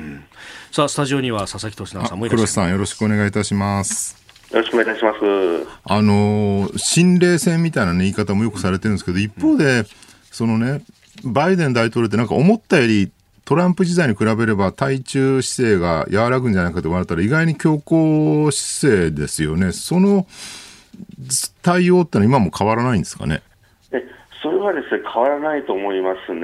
[0.72, 4.22] さあ、スタジオには佐々木俊直さんもいらっしゃい黒瀬さんよろしくお願いいたします。
[4.52, 5.68] ろしくお願いいたします。
[5.86, 9.86] あのー新冷戦みたいな、ね、言い方もよくされてるんですけど、一方で、
[10.32, 10.82] そのね、
[11.24, 13.12] バイデン大統領ってなんか思ったより、
[13.44, 19.72] トランプ時代に比べれば対中姿勢が和らぐんじゃないかと言われたら、意外に強硬姿勢ですよね。
[19.72, 20.28] その
[21.62, 23.42] 対応ってのは今も変わらないんですかね？
[24.42, 26.42] えそれはですね変わらないと思いますね、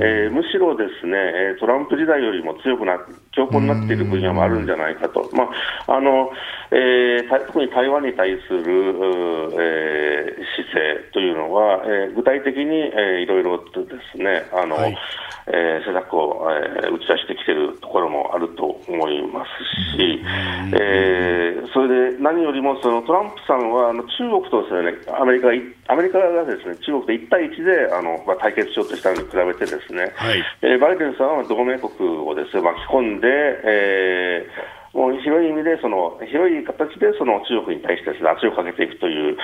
[0.00, 2.98] えーむしろですね、えートランプ時代よりも強くな
[3.34, 5.44] 強固になっている分野もあるんじゃないかと、ま
[5.86, 6.30] ああの
[6.70, 8.62] えー、特に台湾に対する、
[9.52, 14.96] えー、姿勢というのは、えー、具体的に、えー、いろいろとですね、あの、はい。
[15.46, 20.24] えー、施策を、えー、打ち出してきているところもあると思いますし、
[20.72, 25.48] えー、それで何よりもそのトランプさんはあの中国とですねアメリカ
[25.92, 30.40] アメリカがですね中国と1対1であの、まあ、対決しようとしたのに比べてですね、はい。
[30.62, 31.92] えー、バイデンさんは同盟国
[32.24, 39.36] をですね巻き込んで、えーもう広い意味でその、広い形でその中国に対してです、ね、圧力をかけていくという、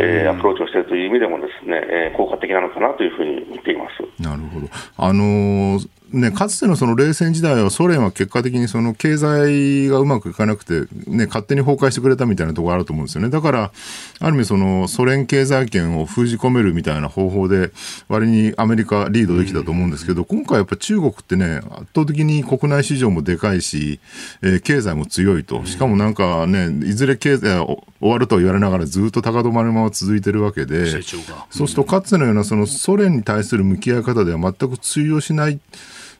[0.00, 4.66] えー、アプローチをしているという意味でもですね、えー、効果的なのかなというふうに見ていますなるほど。
[4.96, 13.30] あのーね、かつてのその冷戦時代はソ連は結果的にその経済がうまくいかなくて、ね、勝手に崩壊してくれたみたいなところあると思うんですよね。
[13.30, 13.72] だから、
[14.20, 17.72] ある意味そのソ連経済圏を封じ込めるみたいな方法で
[18.08, 23.98] 割にアメリカリードできたと思うんですけど、今回やっぱ中国ってね、圧倒的に国内市場もでかいし、
[24.42, 25.64] えー、経済も強いと。
[25.66, 31.02] しかもなんかね、いずれ経済終わると言われながらずっと高止まりのまま続いてるわけで、
[31.50, 35.58] そうするとかつてのようなそのソ連に対する向き合い方では全く通用しない。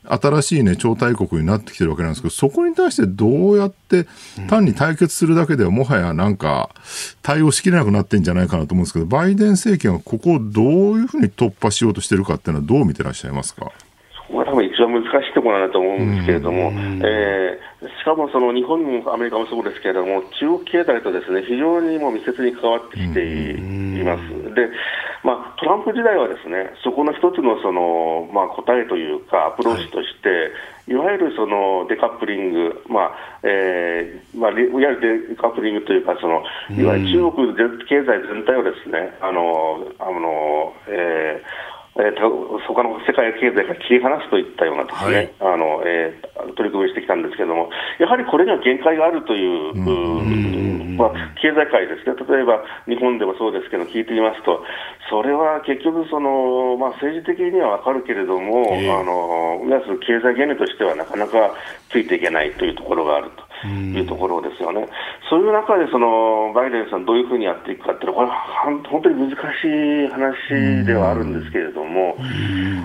[0.07, 4.07] 新しいね、超大国になってきてるわけなんですけど、そこに対してどうやって
[4.49, 6.71] 単に対決するだけではもはやなんか
[7.23, 13.73] 対応しきれなくなってんじゃないかなと思うんですけど、バイデン政権はここをどういうふうに突破しようとしてるかっていうのはどう見てらっしゃいますか？
[14.55, 16.71] 多分一番難しいところだと思うんですけれども、
[17.03, 24.55] えー、しかもその日本もアメリカもそうですけれども、中国経済とですね非常にもう密接に関わってきています。
[24.55, 24.71] で
[25.25, 30.35] まあ、トランプ時代はですねそこの一つのその、まあ、答えというか、アプローチとして、は
[30.87, 36.45] い、いわゆるそのデカップリング、まあえーまあ、いわゆるデカップリングというか、その
[36.77, 37.57] いわゆる中国
[37.89, 42.19] 経済全体をですね、あのあのえーえー、
[42.67, 54.63] 他の世界経済から切り離すといったようなですね、はい、あのえー、取り組みをしてきたんですけれども、やはりこれには限界があるという、うまあ、経済界ですね、例えば日本でもそうですけど、聞いてみますと、
[55.11, 61.55] それは結局その、まあ、政治的には分かるけれども、えー、あの皆する経済原理としてはなかなか
[61.91, 63.54] ついていけないというところがあると。
[63.67, 64.87] いうところですよね、
[65.29, 68.27] そういう中でそのバイデンさん、どういうふうにやっていくかっていうのは、
[68.63, 72.17] これは本当に難しい話ではあるんですけれども、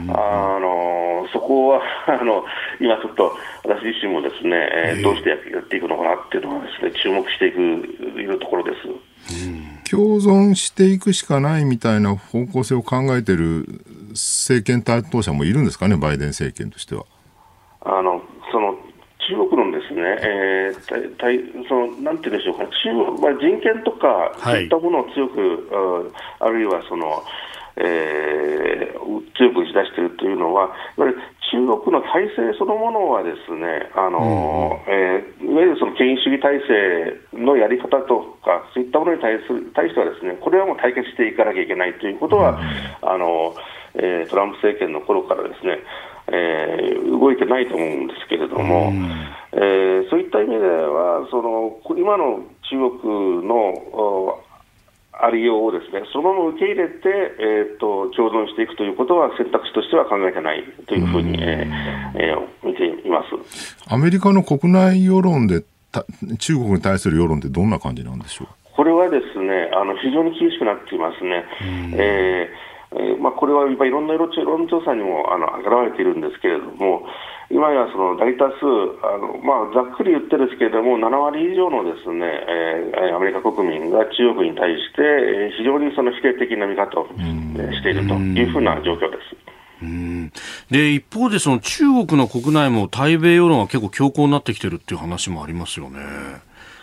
[0.10, 2.44] あのそこは あの
[2.80, 9.10] 今ちょっと私自身もですね、えー、どうしてやっていくのかなっていうのはですね注目していくいうところです。
[9.90, 13.66] 共存していくしかないみたいな方向性を考えている
[14.12, 17.06] 政権担当者もいるんですかね、バイデン政権としては。
[17.82, 18.22] あの
[20.00, 27.24] ね、えー、たいそのなんていうんでしょうか、中国、まあ、人権とか、そういったものを強く、あるいはその、
[27.78, 31.18] えー、強く打ち出しているというのは、いわゆる
[31.52, 36.60] 中国の体制そのものはですね、あの、うん、えー、いわゆるその権威主義体
[37.34, 42.60] 制のやり方とか、そういったものに対する対してはですね、これはもう対決していかなきゃいけないということは、
[43.02, 43.56] うん、あの、
[43.96, 45.80] えー、トランプ政権の頃からですね、
[46.32, 49.10] えー、動いてないと思うんですけれども、うん、
[49.54, 54.40] えー、そういった意味では、その今の中国の
[55.22, 63.76] ありようをですねそのまま受け入れて、えーと、共存していくということは選択肢としては考えてないというふうに、えーえー、見ています。
[63.88, 65.64] アメリカの国内世論で
[66.38, 68.48] 中国に対する世論ってどんな感じなんでしょう？
[68.76, 71.44] これはですねあの非常に厳しくなっていますね。
[71.98, 77.06] えーえーまあ、これは今いろんな世論調査にもあの現れているんですけれども、
[77.52, 78.66] 今やその大多数
[79.06, 89.38] あの、まあ、ざっくり言ってですけれども、7割以上のですね、えー、アメリカ国民が中国に対して、えー、非常にその否定的な見方を、えー、しているというふうな状況です。
[89.82, 90.32] うん
[90.70, 96.00] で一方でその中国の国内も対米世論は結構強硬になってきてるっていう話もありますよね。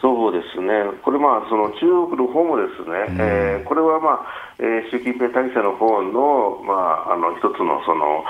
[0.00, 4.26] そうですね、これ、まあ、その中国の方もですね、うん、えー、これは、まあ
[4.58, 8.24] えー、習近平体制の方の、まあ、あの一つのその、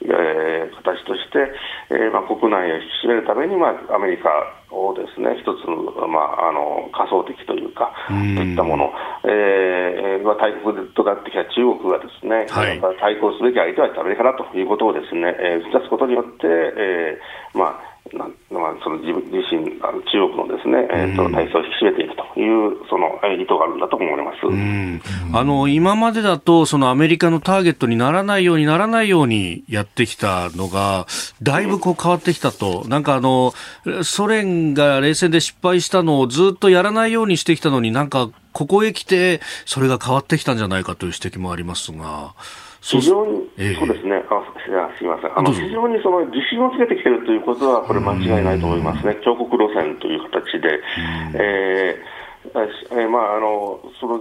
[0.00, 1.52] えー、形として、
[1.90, 4.30] えーまあ、国内を引き締めるために、まあ、アメリカ
[4.72, 5.68] をですね一つ、
[6.08, 8.90] まあ、あの仮想的というか、といったもの、
[9.28, 24.38] えーまあ、大国となってきた中国がですね、はい、対抗すべき相手はアメリカだということをですね、えー、打ち出すことによって、えーまあなまあ、その自分自身、中国のですね、えーと、体制を引き締めていくというその意図があるんだと思います、
[25.32, 31.06] あの今までだと、そのアメリカのターゲットにならないようにならないようにやってきたのが、
[31.42, 33.54] だいぶこう変わってきたと、なんかあの
[34.02, 42.34] ソ連が冷戦で失敗したのをずっとやらないようにしてきたのに、なんかここへ来て、それが変わってきたんじゃないかという指摘もありますが。
[42.82, 44.42] 非常に、そうですね、あ
[44.98, 50.80] すみません、あの非常にその自信をつけてきているということは、これ、間違いないと思いますね、彫刻路線という形で、
[51.34, 52.22] えー
[52.90, 54.18] えーまあ、あのその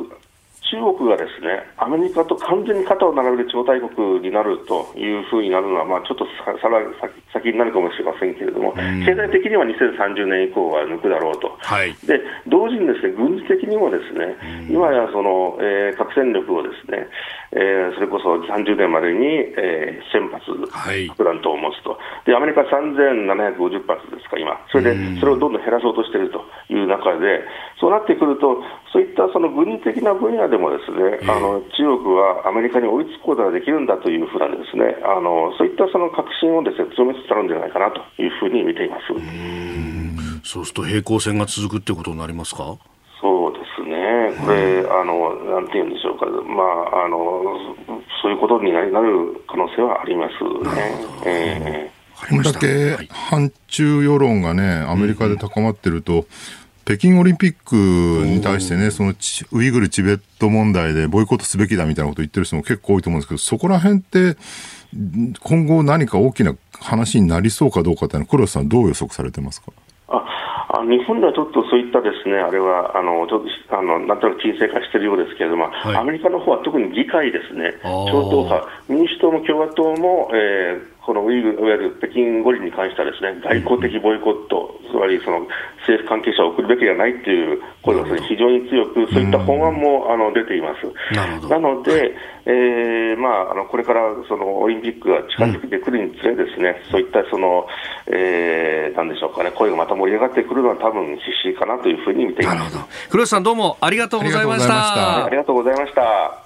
[0.71, 6.79] 中国がですねアメリカと完全に肩を並べる超大国になるというふうになるのは、まあ、ちょっとささら
[7.35, 8.71] 先になるかもしれませんけれども、
[9.03, 17.03] 経済的には2030年以降は抜くだろうと、はい、で同時にですね軍事的にもですね、今やその、えー、核戦力をですね、
[17.51, 20.47] えー、それこそ30年までに、えー、1000発、
[21.11, 27.43] 核弾頭をと、でアメリカ3750発ですか、今、それでそれをどんどん減らそうとしているという中で、
[27.79, 28.61] そうなってくると、
[28.91, 39.07] そういったその軍事的な分野でもですね、あの中国はアメリカに追いつくことができるんだというふうなですね、あのそういったその確信をですね強めつつあるんじゃないかなというふうに見ています。
[40.43, 42.77] そうすると平行線が続くってことになりますか？
[43.21, 47.19] そうですね、これ、あのなんていうんでしょうか、まああの、
[48.21, 48.91] そういうことになる
[49.47, 50.33] 可能性はあります
[50.75, 50.93] ね。
[51.25, 56.25] えー、これだけ反中世論がね、アメリカで高まってると、
[56.83, 57.75] 北京オリンピック
[58.25, 59.13] に対してね、その
[59.51, 64.35] ウイグル・チベット問題でボイコットすべきだみたいなことを言ってる人も結構多いと思うんですけど、そこら辺って、
[65.41, 69.71] 今後何か大きな話になりそうかどうかっていうのは、黒田さん、どう予測されてますか？
[70.09, 70.23] あ
[70.87, 85.47] 日本ではちょっとそういったですね、あれは、あの、ちょっと、あの、なんとなく沈静化しているようですけれども、はい、アメリカの方は特に議会ですね、超党派、民主党も共和党も、えー、このウイグいわゆる北京五輪に関してはですね外交的ボイコット、つまりその
[85.81, 90.85] 政府関係者を送るべきではないという声が、ね、非常に強く、そういった法案もあの出ています。
[91.49, 92.13] なので、
[92.45, 97.65] えーまあ、あのこれからそのオリンピックが近づいてくるにつれ、ですね、うん、そういったその、
[98.07, 102.77] えー、なんでしょうかね、声がまた盛り上がってくるのは、多分必死かなというふうに見ています
[103.09, 105.25] 黒石さん、どうもありがとうございました。
[105.25, 106.37] ありがとうございました。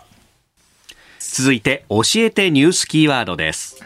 [1.20, 3.85] 続いて、教えてニュースキーワードです。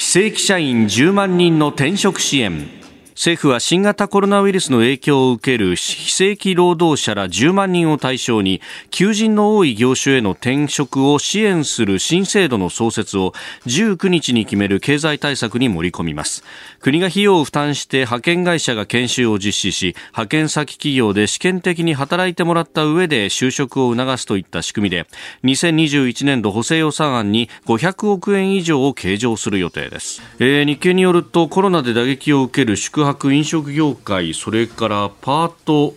[0.00, 2.79] 非正規社員10万人の転職支援。
[3.20, 13.34] 政府は新型コロナウイルスの影響を受ける非正規労働者ら10万人を対象に求人の多い業種への転職を支援する新制度の創設を
[13.66, 16.42] 19日に決める経済対策に盛り込みます。
[16.80, 25.06] 国が費用を負担して派遣会社が研修を実施し派遣先企業で試験的に働いてもらった上で就職を促すといった仕組みで
[25.44, 35.92] 2021年度補正予算案に500億円以上を計上する予定です、えー、日経によるとコロナで打撃を受ける宿泊泊飲食業界それからパート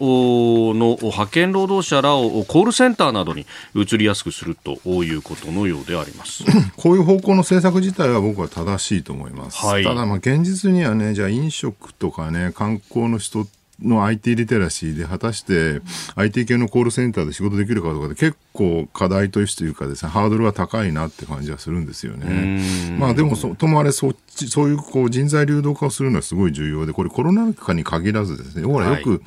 [0.74, 3.46] の派遣労働者らをコールセンターなどに
[3.76, 6.44] 移りやすくするということのようであります。
[6.78, 13.46] こういう方向の政策自体は僕は正しいと思います、はい、ただまあ現実にはねじゃあ飲食とかね観光の人
[13.84, 15.82] の IT リテラシーで果たして
[16.16, 22.62] IT 系のコールセンターで仕事できるかどうかで結構課題としてというかですねハードルは高いなって感じはするんですよね。
[23.00, 29.24] まあでもそともあれそっちそういうこう人材流動化をするのはすごい重要でこれコロナ禍に限らずですねほらよく、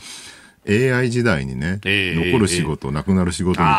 [0.69, 3.71] AI 時代にね、えー、残る仕事、えー、なくなる仕事みたいな、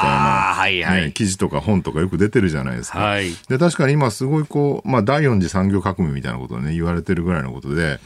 [0.56, 1.02] はいはい。
[1.04, 3.00] ね、記事とか本とかよく出てるじゃないですか。
[3.00, 8.00] はい、で確かに今すごいこう、まあ、第四次産業革命みたいなことをね言われてるぐらいのことで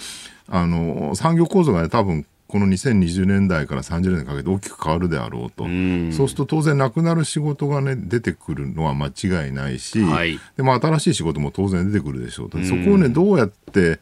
[0.49, 5.67] あの産業構造がね多分この2020年代から30年かけて大きく変わるであろうと、う
[6.11, 14.01] そうすると当然なくなる仕事が、ね、出てくるのは間違いないし、はい、でも新しい仕事も当然出てくるでしょうと、そこをねどうやって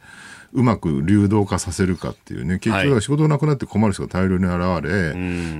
[0.52, 5.12] うまく流動化させるかっていうね、結局は仕事がなくなって困る人が大量に現れ、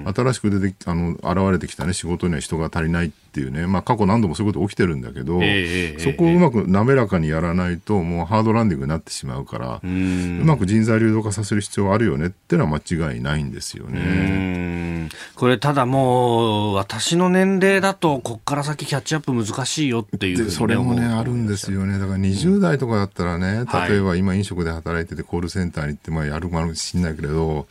[0.03, 15.09] はい、新しく出てあの現れてきた、ね、仕事には人が足りないっていうね、まあ、過去何度もそういうこと起きてるんだけど、えー、そこをうまく滑らかにやらないと、もうハードランディングになってしまうから、うまく人材流動化させる必要はあるよねっていうのは間違いないんですよね。
[15.37, 21.99] これ、ただもう、私の年齢だと、ここから先キャッチアップ難しいよっていう、それもね、あるんですよね。
[21.99, 27.67] だから20代とかだったらね、例えば今飲食で働いててコールセンターに行ってまあやるかもしれないけれど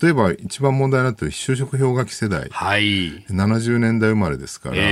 [0.00, 4.82] 例えば一番問題になっている就職氷河期世代、はい、70年代生まれですから、えー、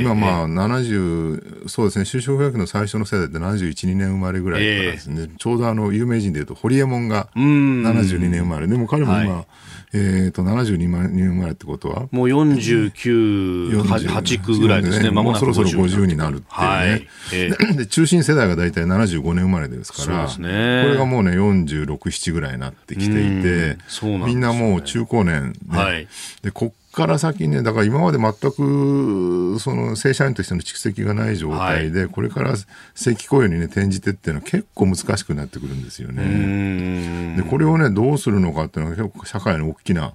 [0.00, 2.04] 今まあ70そうですね。
[2.04, 8.66] 就職氷河期の最初の世代って71年生まれぐらいからですね、えー、ちょうどあの有名人でいうと堀エモ門が72年生まれ。
[8.66, 9.46] でも彼も今、はい。
[9.94, 17.08] えーと、72人生まれってことはもう49、8区ぐらいですね、ねもうそろそろ50になるっていうね、はい。
[17.32, 20.46] えー、で中心世代が大体75年生まれですから、ね、こ
[20.90, 26.08] れがもうね、46、7ぐらいになってきていて、みね、みんなもう中高年、ね、はい、
[26.42, 32.56] でこから先ね、だから今まで全くその正社員としての蓄積がない状態で、はい、これから
[32.94, 37.36] 正規雇用にね、転じてっていうのは結構難しくなってくるんですよね。
[37.36, 40.14] で、これをね、どうするのかっていうのは結構社会の大きな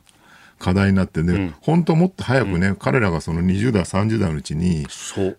[0.57, 4.88] 課題になってね、本当はもっと早くね、彼らがその20代、30代のうちに、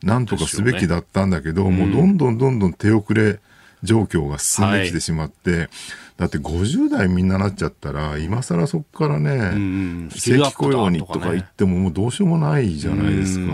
[0.04, 3.40] なんとかすべきだったんだけど、もうどんどんどんどん手遅れ
[3.82, 5.68] 状況が進んできてしまって、はい、
[6.22, 13.52] だって50代みんななっちゃったら、今更そこからね、正規雇用にとか言っても、もうどうしようもないじゃないですか。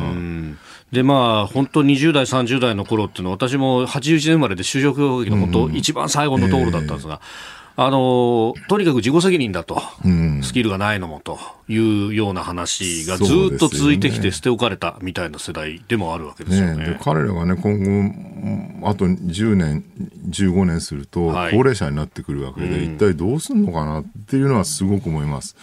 [0.93, 13.25] でまあ、本当20代、30代の頃っていうのは、私も81年生まれで就職の本当、一番最後のところだったんですが、えーあのとにかく自己責任だと、うん、スキルがないのもというような話がず
[13.55, 16.89] っと続いてきて、捨て置かれたみたいな世代でもあるわけですよね。
[16.89, 19.85] ね彼らがね、今後、あと10年、
[20.29, 25.55] 15年すると、高齢者になってくるわけで、はい、一体どうすんのかなっていうのはすごく思います。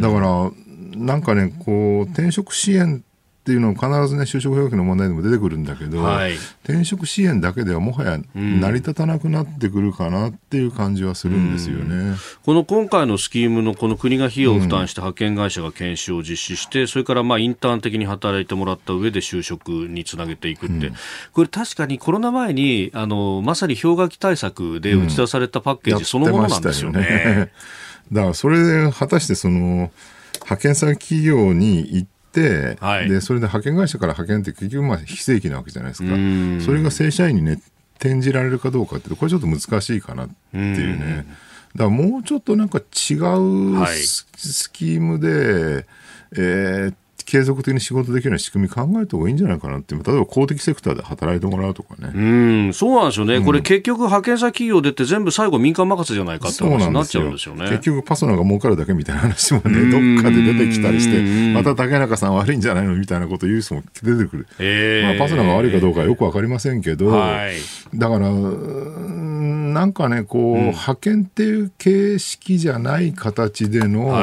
[0.00, 0.50] だから、
[0.96, 3.04] なんかね、こう、転職支援
[3.50, 20.94] っていうのも必ずね、就職表記の問題でも出てくるんだけど、はい、転職支援だけではもはや成り立たなくなってくるかなっていう感じはするんですよね、うん、この今回のスキームのこの国が費用を負担して派遣会社が研修を実施して、うん、それからまあインターン的に働いてもらった上で就職につなげていくって、うん、
[21.32, 27.00] これ確かにコロナ前にあのまさに氷河期対策で打ち出されたパッケージそのものなんですよね。
[27.00, 27.52] よね。
[28.12, 29.90] だからそれで果たしてその
[30.34, 32.19] 派遣先企業に行って、
[32.80, 36.08] はい、でそれで派遣会社から派遣って結局まあ非正規なわけじゃないですか。
[36.64, 37.60] それが正社員にね
[37.98, 41.26] 転じられるかどうかってこれちょっと難しいかなっていうね。
[41.74, 42.84] だからもうちょっとなんか違う
[44.36, 45.84] スキームで、はい、
[46.32, 46.94] えー、
[47.30, 52.10] 継続的に仕事できるような仕組み考えた方がいいんじゃないかなって、例えば公的セクターで働いてもらうとかね。
[52.12, 52.20] う
[52.70, 57.68] ん、そうなんですよね、うん、これ結局、派遣先企業出て全部最後民間任せじゃないかって話になっちゃうんですよね。
[57.68, 64.46] 結局パソナが儲かるだけみたいな話もね、どっかで出てきたりして、また竹中さん悪いんじゃないのみたいなこと言う人も出てくる。
[64.58, 67.54] えー、まあ、パソナが悪いかどうかはよくわかりませんけど、はい、
[67.94, 74.18] だから、なんかね、こう、うん、派遣っていう形式じゃない形での、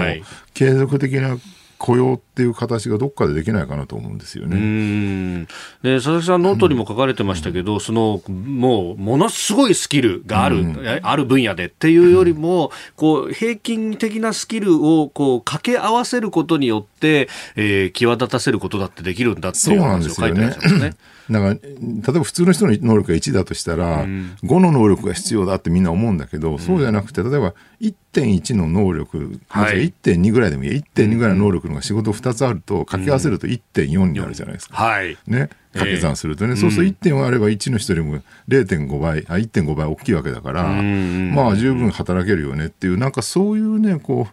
[0.54, 1.38] 継続的な
[1.78, 5.46] 雇用っていう形がどっかでできないかなと思うんですよね。
[5.84, 20.96] で佐々木さん、ノートにも書かれてましたけど、うん、そのもうものすごいスキルがある、うん、ある分野でっていうよりも、こう平均的なスキルをこう掛け合わせることによって、えー、際立たせることだってできるんだっていう話を書いてらっしゃいますね。
[21.30, 30.84] だから例えば普通の人の能力が1だとしたら、うん、5の能力が必要だってみんな思うんだけど、そうじゃなくて例えば1.1の能力、はい、1.2ぐらいでもいい。
[30.96, 34.76] 1.2ぐらいの能力のが仕事2つあると掛け合わせると1.4になるじゃないですか。
[34.76, 44.28] はい、ね掛け算するとね、えー、そうすると1点あれば1の人よりも0.5倍あ1.5倍大きいわけだから、まあ十分働けるよねっていうなんかそういうねこ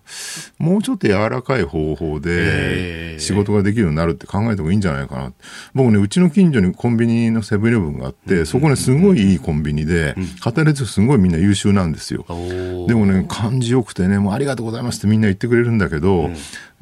[0.58, 5.32] うもうちょっと柔らかい方法で仕事ができるようになるって考えた方がいいんじゃないかな。
[5.74, 12.24] 僕ねうちの近所にコンビニのセブンイレブンがあって、そこねすごいいいコンビニで、働いてるすごいみんな優秀なんですよ。
[12.88, 16.30] でもね感じよくてねもうありがとうございますってみんな言ってくれるんだけど、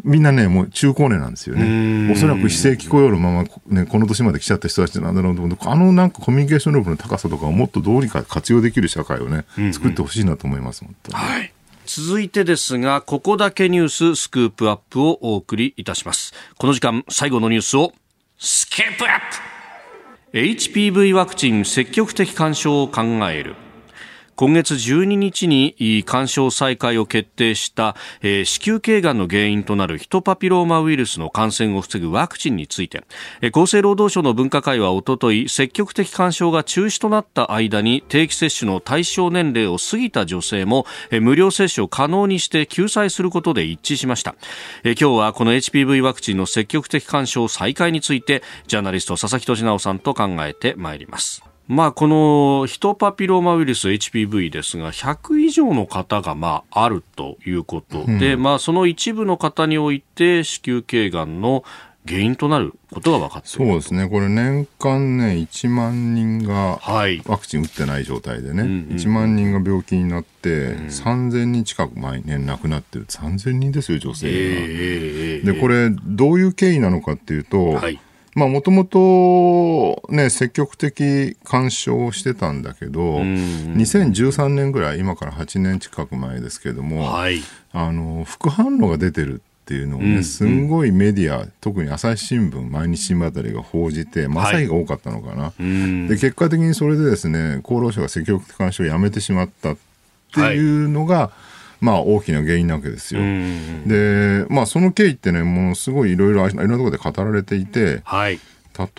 [0.04, 2.10] みんなね、もう中高年なんですよね。
[2.12, 11.18] おそらく非正規雇用のまま、ね、この年まで来ちゃった人たちなんだろうと思うあのなんかコミュニケーション力の高さとかをもっとどうにか活用できる社会をね、作ってほしいなと思います、本当に。
[11.18, 11.52] はい。
[11.86, 16.32] 続いてですが、ここだけニューススクープアップをお送りいたします。
[16.56, 17.92] この時間、最後のニュースを、
[18.38, 19.20] スキープアッ
[20.32, 23.56] プ !HPV ワクチン積極的干渉を考える。
[24.34, 33.04] 今月12日に干渉再開を決定した、えー、子宮頸がんの原因となるヒトパピローマウイルスの感染を防ぐワクチンについて、
[33.40, 44.34] えー、厚生労働省の分科会はおととい積極的干渉が中止となった間に定期接種の対象年齢を過ぎた女性も、えー、無料接種を可能にして救済することで一致しました、
[44.82, 51.51] えー、今日はこの HPV ワクチンの積極的干渉再開についてジャーナリスト佐々木俊直さんと考えてまいります。
[51.68, 61.64] まあ、このヒトパピローマウイルス HPV ですが100以上の方がまああるということで、うん、まあ、その一部の方において子宮頸がんの
[62.06, 66.80] 原因となることが分かってそうですね、これ、年間ね、1万人が
[67.26, 74.32] ワクチン打ってない状態でね、はい、1万人が病気になって、うん、3000人近く毎年亡くなってる、3000人ですよ、女性が。
[74.34, 78.00] えー、で、これ、どういう経緯なのかっていうと、はい
[78.34, 99.76] まあ、もともとね、積極的干渉してたんだけど、2013年ぐらい、今から8年近く前ですけれども、はい、あの、副反応が出てるっていうのをね、すんごいメディア、特に朝日新聞、毎日新聞あたりが報じて、まさにが多かったのかな、はい、で、結果的にそれでですね、厚労省が積極的干渉をやめてしまったっ
[100.32, 101.51] ていうのが、はい
[101.82, 103.20] まあ、大きな原因なわけですよ。
[103.20, 108.38] で、まあ、その経緯ってね、ものすごいいろいろ、いろんなところで語られていて、はい、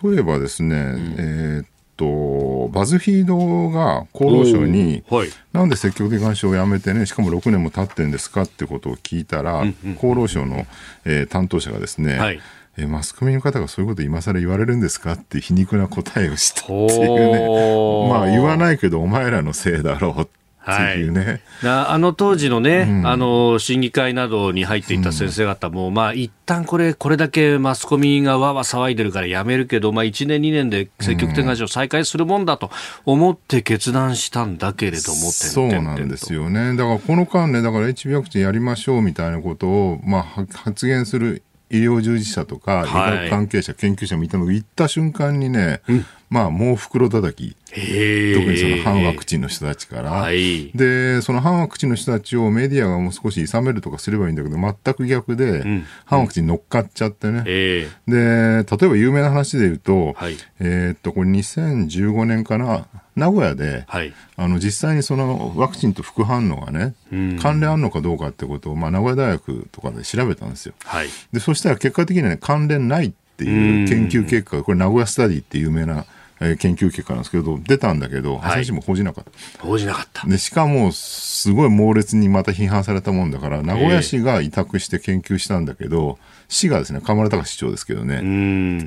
[0.04, 1.66] 例えばですね、うん、えー、っ
[1.96, 5.30] と、バズフィードが厚労省に、はい。
[5.54, 10.68] なんで積極的監視をやめてね、しかも6年も経ってんですかってことを聞いたら、厚労省の、
[11.06, 12.42] えー担当者がですね、はい
[12.76, 18.10] えーマスコミの方がそういうこと今更言われるんですかって皮肉な答えをしたっていうね。
[18.10, 21.42] まあ言わないけどお前らのせいだろうっていうね。
[21.64, 32.70] なあの当時のね、あの審議会などに入っていた先生方も、まあ一旦これ、これだけマスコミがわわ騒いでるからやめるけど、まあ1年、2年で積極的なを再開するもんだと
[33.06, 36.44] 思って決断したんだけれども、そうなんですよ。
[36.44, 36.76] よね。
[36.76, 45.82] だからこの間ね、だから HB ワクチンやりましょうみたいなことを、まあ、は発言する医療従事者とか、医はい学関係者、研究者もいたのが、言った瞬間にね、
[46.30, 50.72] まあ、もう袋叩き、へ特にその反ワクチチンの人たちから、はい。
[50.76, 57.44] で、その反ワクチンの人たちをメディアがもう少し諌めるとかすればいいんだけど、全く逆で、ん反ワクチン乗っかっちゃってね。
[57.46, 64.14] えで、例えば有名な話で言うと、はいえーっと、これ2015年かな、名古屋で、はい。
[64.36, 70.74] あの実際にそのワクチンと副反応がね、うん関連あるのかどうかってことを、まあ、名古屋大学とかで調べたんですよ。
[70.86, 71.08] はい。
[71.32, 76.06] でそしたら結果的には、ね、関連ないっていう研究結果が、これ、名古屋スタディっていう有名な、
[76.44, 79.24] えー研究結果なんですけど、出たんだけど、はい朝日新聞報じなかっ
[79.58, 79.64] た。
[79.66, 80.28] 報じなかった。
[80.28, 86.20] でしかも、すごい猛烈にまた批判されたもんだから、名古屋市が委託して研究したんだけど、
[86.50, 88.28] 市がですね、河村隆市長ですけどね、うん。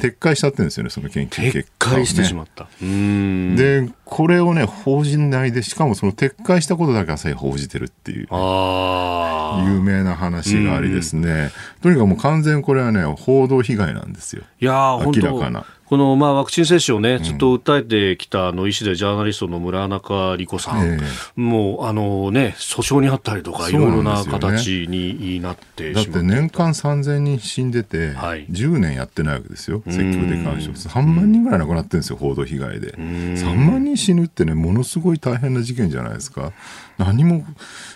[0.00, 2.68] 撤回しちゃってるんですよね、その研究撤結果をね、回してしまった。
[2.80, 3.56] うん。
[3.56, 8.28] で、これをね、報じないで、しかもその撤回したことだけ朝日報じてるっていう。
[8.30, 11.50] 有名な話がありですね、
[11.82, 14.42] とにかくもう完全これはね、報道被害なんですよ。
[14.60, 20.98] いや明らかなこの、まあ、ワクチン接種をね、ずっと訴えてきた、あの、医師でジャーナリストの村中理子さん、え
[21.36, 28.46] もう、あのね、訴訟にあったりとか、いろいろな形になってだっしまって年間3000人死んでて、はい。
[28.48, 30.70] 10年やってないわけですよ、積極的干渉。
[30.72, 32.92] 3万人ぐらい亡くなってるんですよ、報道被害で。
[32.96, 36.52] 3万人死ぬってね、ものすごい大変な事件じゃないですか。
[36.98, 37.44] 何も、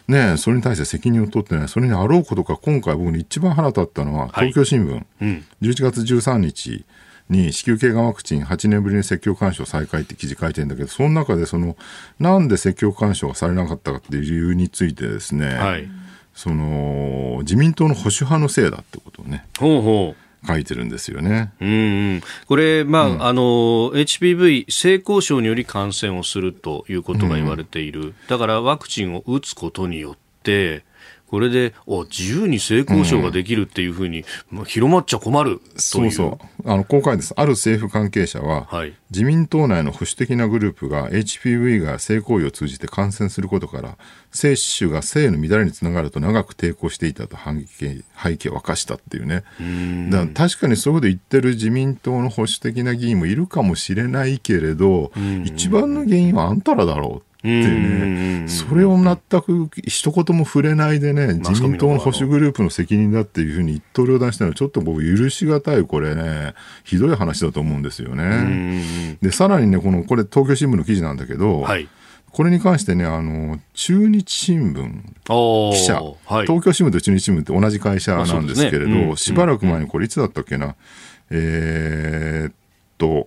[0.07, 1.69] ね、それに対して責任を取ってない。
[1.69, 4.53] それにあろうことか、今回僕に一番腹立ったのは、はい。
[4.53, 5.45] 東京新聞、うん。
[5.63, 6.85] 11月13日
[7.31, 11.77] に子宮頸がんワクチン8年ぶりに積極干渉再開って記事書いてるんだけど、その中でその、
[12.19, 15.89] なんで積極干渉がされなかったかっていう理由についてですね、はい。
[16.35, 20.31] その、自民党の保守派のせいだってことをね、ほうほう。
[20.47, 21.53] 書いてるんですよね。
[21.61, 21.73] うんう
[22.17, 23.43] ん、これ、まああの
[23.93, 30.83] HPV 性交渉により感染をするということが言われている、だからワクチンを打つことによって、
[31.31, 35.61] これでお自由に性交渉ができるっていうふうに、まあ広まっちゃ困る。
[35.77, 36.69] そうそう。
[36.69, 37.33] あの、公開です。
[37.37, 43.99] ある政府関係者は、はい自民党内の保守的なグループが HPV が性行為を通じて感染することから、
[44.31, 49.43] 接種が性の乱れにつながると長く抵抗していたと反撃背景を明かしたっていうね。
[50.11, 55.11] だから確かにそういうこと言ってる自民党の保守的な議員もいるかもしれないけれど、
[55.45, 58.49] 一番の原因はあんたらだろうっていうね。
[58.49, 69.17] それを全く一言も触れないでね、自民党の保守グループの責任だっていうふうに一刀両断したのはちょっと僕許しがたいこれね、ひどい話だと思うんですよね。
[69.23, 71.89] で、さらにね、この、これ東京新聞の記事なんだけど、はい。
[72.33, 76.47] これに関してね、あの、中日新聞記者、はい。
[76.47, 80.77] 東京新聞と中日新聞って同じ会社なんですけれど、ねうんしばらく前にこれいつだったっけな、
[81.31, 82.53] えーっ
[82.99, 83.27] と、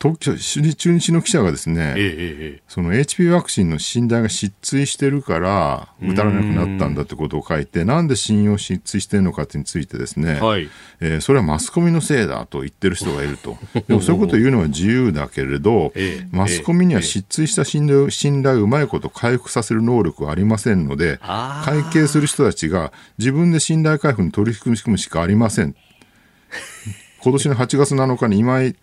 [0.00, 10.70] 東京、中日の記者がですね、ええええその HP ワクチンの信頼が失墜してるから、打たれなくなったんだってことを書いて、なんで信用失墜してるのかについてですね、はい。
[11.00, 13.58] えーそれはマスコミのせいだと言ってる人がいると。
[13.88, 25.74] でもそういうことを言うのは自由だけれどええ、マスコミには失墜した信頼信頼をうまいこと回復させる能力はありませんので、会計する人たちが自分で信頼回復に取り組むしかありません。
[27.22, 28.74] 今年の8月7日に今井うん。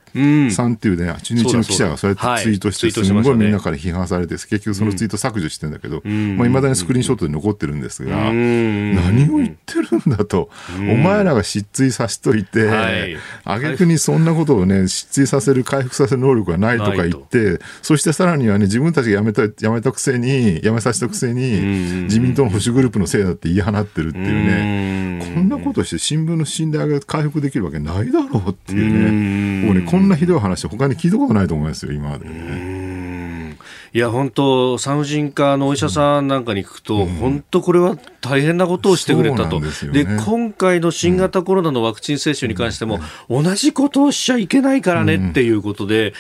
[0.52, 8.96] さんっていうね、中日の記者がそうやってツイートして、すごいみんなから批判されて、結局そのツイート削除してんだけど、まあ、未だにスクリーンショットで残ってるんですが、ん。
[8.96, 13.18] 何を言ってるんだと、お前らが失墜させといて、はい。
[13.44, 33.58] 挙句にそんなことをね、失墜させる、回復させる能力がないとか言って、そしてさらにはね、自分たちが辞めた、辞めたくせに、辞めさせたくせに、自民党の保守グループのせいだって言い放ってるっていうね、こんなことして新聞の信頼が回復できるわけないだろうっていうね、もうね、こんなひどい話他に聞いたことないと思いますよ、今までね。
[33.94, 39.60] いや本当産婦人科のお医者さんなんかに聞くと、うん、本当これは大変なことをしてくれたと。
[39.60, 43.00] で、ね、今回の新型コロナのワクチン接種に関しても、
[43.30, 46.14] 同じことをしちゃいけないからねっていうことで、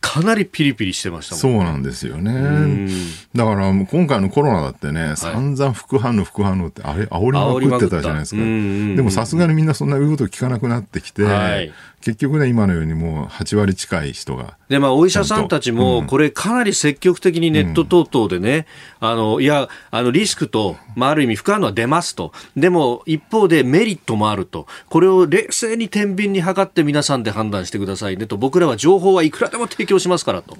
[0.00, 2.88] かなりピリピリしてましたもん、ね、そうなんですよね。
[3.34, 8.42] だから今回のコロナだってね、散々副反応、副反応ってあれ煽りまくってたじゃないですか。
[8.42, 11.72] でもさすがにみんなそんな言うこと聞かなくなってきて、はい、
[12.04, 14.58] 結局ね、今のようにもう8割近い人が。
[14.68, 18.66] で、まあ、お医者さんたちも、これかなり積極的にネット等々でね、
[19.00, 22.32] うん、あの、いや、あの、リスクと、まあ、ある意味、副反応は出ますと。
[22.58, 24.66] でも、一方でメリットもあると。
[24.90, 28.36] これを冷静に天秤に測って皆さんで判断してくださいねと。
[28.36, 30.58] 僕らは情報はいくらでも提供しますからと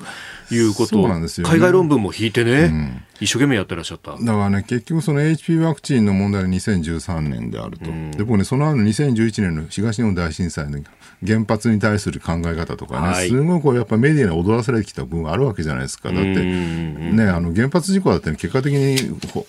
[0.54, 4.12] いうことを、ね、海外論文も引いてね、うん、一生懸命やってらっしゃった。
[4.12, 7.90] だからね、結局その HP ワクチンの問題は2013年であると。
[7.90, 10.80] うん、で、僕ね、その後2011年の東日本大震災の
[11.26, 16.10] 原発に対する考え方とかね、はい、すごいこうやっぱメディアに踊らされてきた部分あるわけじゃないですか。
[16.10, 18.96] だって、ね、あの原発事故だって、結果的に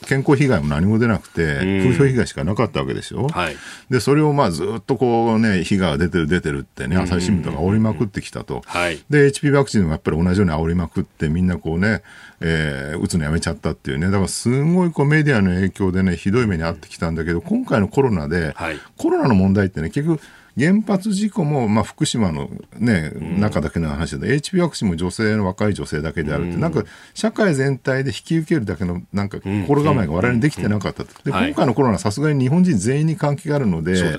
[0.08, 3.28] 健康被害も何も出なくて、風評被害しかなかったわけでしょ。
[3.28, 3.56] はい、
[3.90, 8.62] で、それをまあずっとこうね、被害が出てる出てるってね、朝日新聞とか煽りまくってきたと。
[8.66, 12.02] はい、で、HP ワクチンもやっぱり同じように煽りまくって、みんなこうね、
[12.42, 20.22] えー、打つのやめちゃったっていうね、だからすごいこうメディアの影響でね、ひどい目に遭ってきたんだけど、今回のコロナで、はい、コロナの問題ってね、結局、
[20.58, 26.84] 原発事故も、まあ、福島の、ね、中だけの話で、うん、HP ワクチンも女性の若い女性だけであるって、うん、なんか
[27.14, 34.18] 社会全体で引き受けるだけのなんか心構えが我々にできてなかったと、で今回のコロナ、さすがに日本人全員に関係があるので、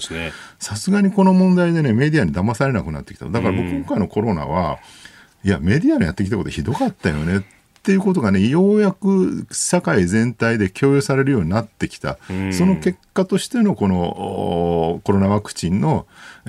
[0.59, 4.79] さすがにこの問題で、ね、メディアに騙されなくなってきた、だから僕、今回のコロナは、
[5.47, 7.37] いや、メディアのやってきたことひどかったよね。
[7.37, 7.43] っ
[7.85, 12.19] ていうことがね、ようやく社会全体で共有されるようになってきた、
[12.51, 16.05] その結果としてのこのコロナワクチンの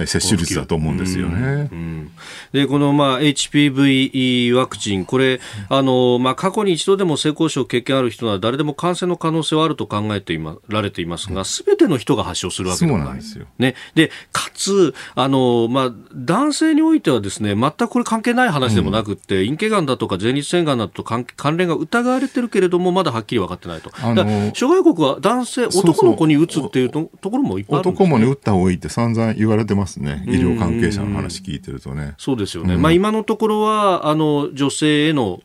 [0.05, 1.37] 接種率だと思うんですよね。
[1.39, 2.11] うんうん、
[2.53, 5.39] でこの、まあ、HPV ワクチン、これ、
[5.69, 13.15] あのまあ、過去に一度でも性交渉経験ある人は誰でも感染の可能性はあると考えて今られていますが、すべての人が発症するわけではない。
[13.17, 21.25] ですよね、でかつあの、まあ、男性においてはですね全くこれ関係ない話でもなくて、うん、陰茎がんだとか前立腺がんだと関
[21.57, 23.91] 連が疑われてるけれども、まだはっきり分かってないと。
[24.01, 32.13] あの諸外国は男性、男の子に打つっていうところもいっぱいあるんです、ね、男もね、打った方がいいって散々言われてますますね、医療関係者の話聞いてるとね。
[32.17, 35.41] そうですよね、うん、まあ、今のところはあの女性への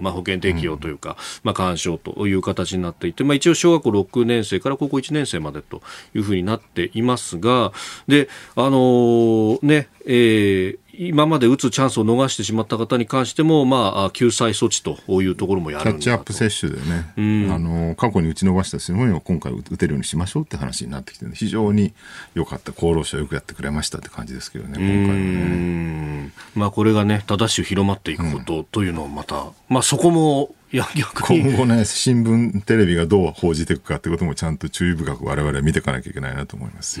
[0.00, 5.82] まあ、保険適用というか、うん、まあ、干渉という形になっていて、まあ、一応、小学校6年生から高校1年生までと
[6.14, 7.72] いうふうになっていますが、
[8.08, 21.92] であのー、ねえー今まで打つチャンスを逃してしまった方に関しても、まあ、救済措置というところもやるキャッチアップ接種でね、うん、あの過去に打ち伸ばしたすごいを今回打てるようにしましょうって話になってきて、ね、非常に
[22.34, 26.32] 良かった、厚労省よくやってくれましたって感じですけどね、今回はね。
[26.54, 37.00] まあ、これがね、正しく広まっていくことというのをまた、うん、まあ、そこも今後ね、新聞、テレビがどう報じていくかってこともちゃんと注意深く我々は見ていかなきゃいけないなと思います。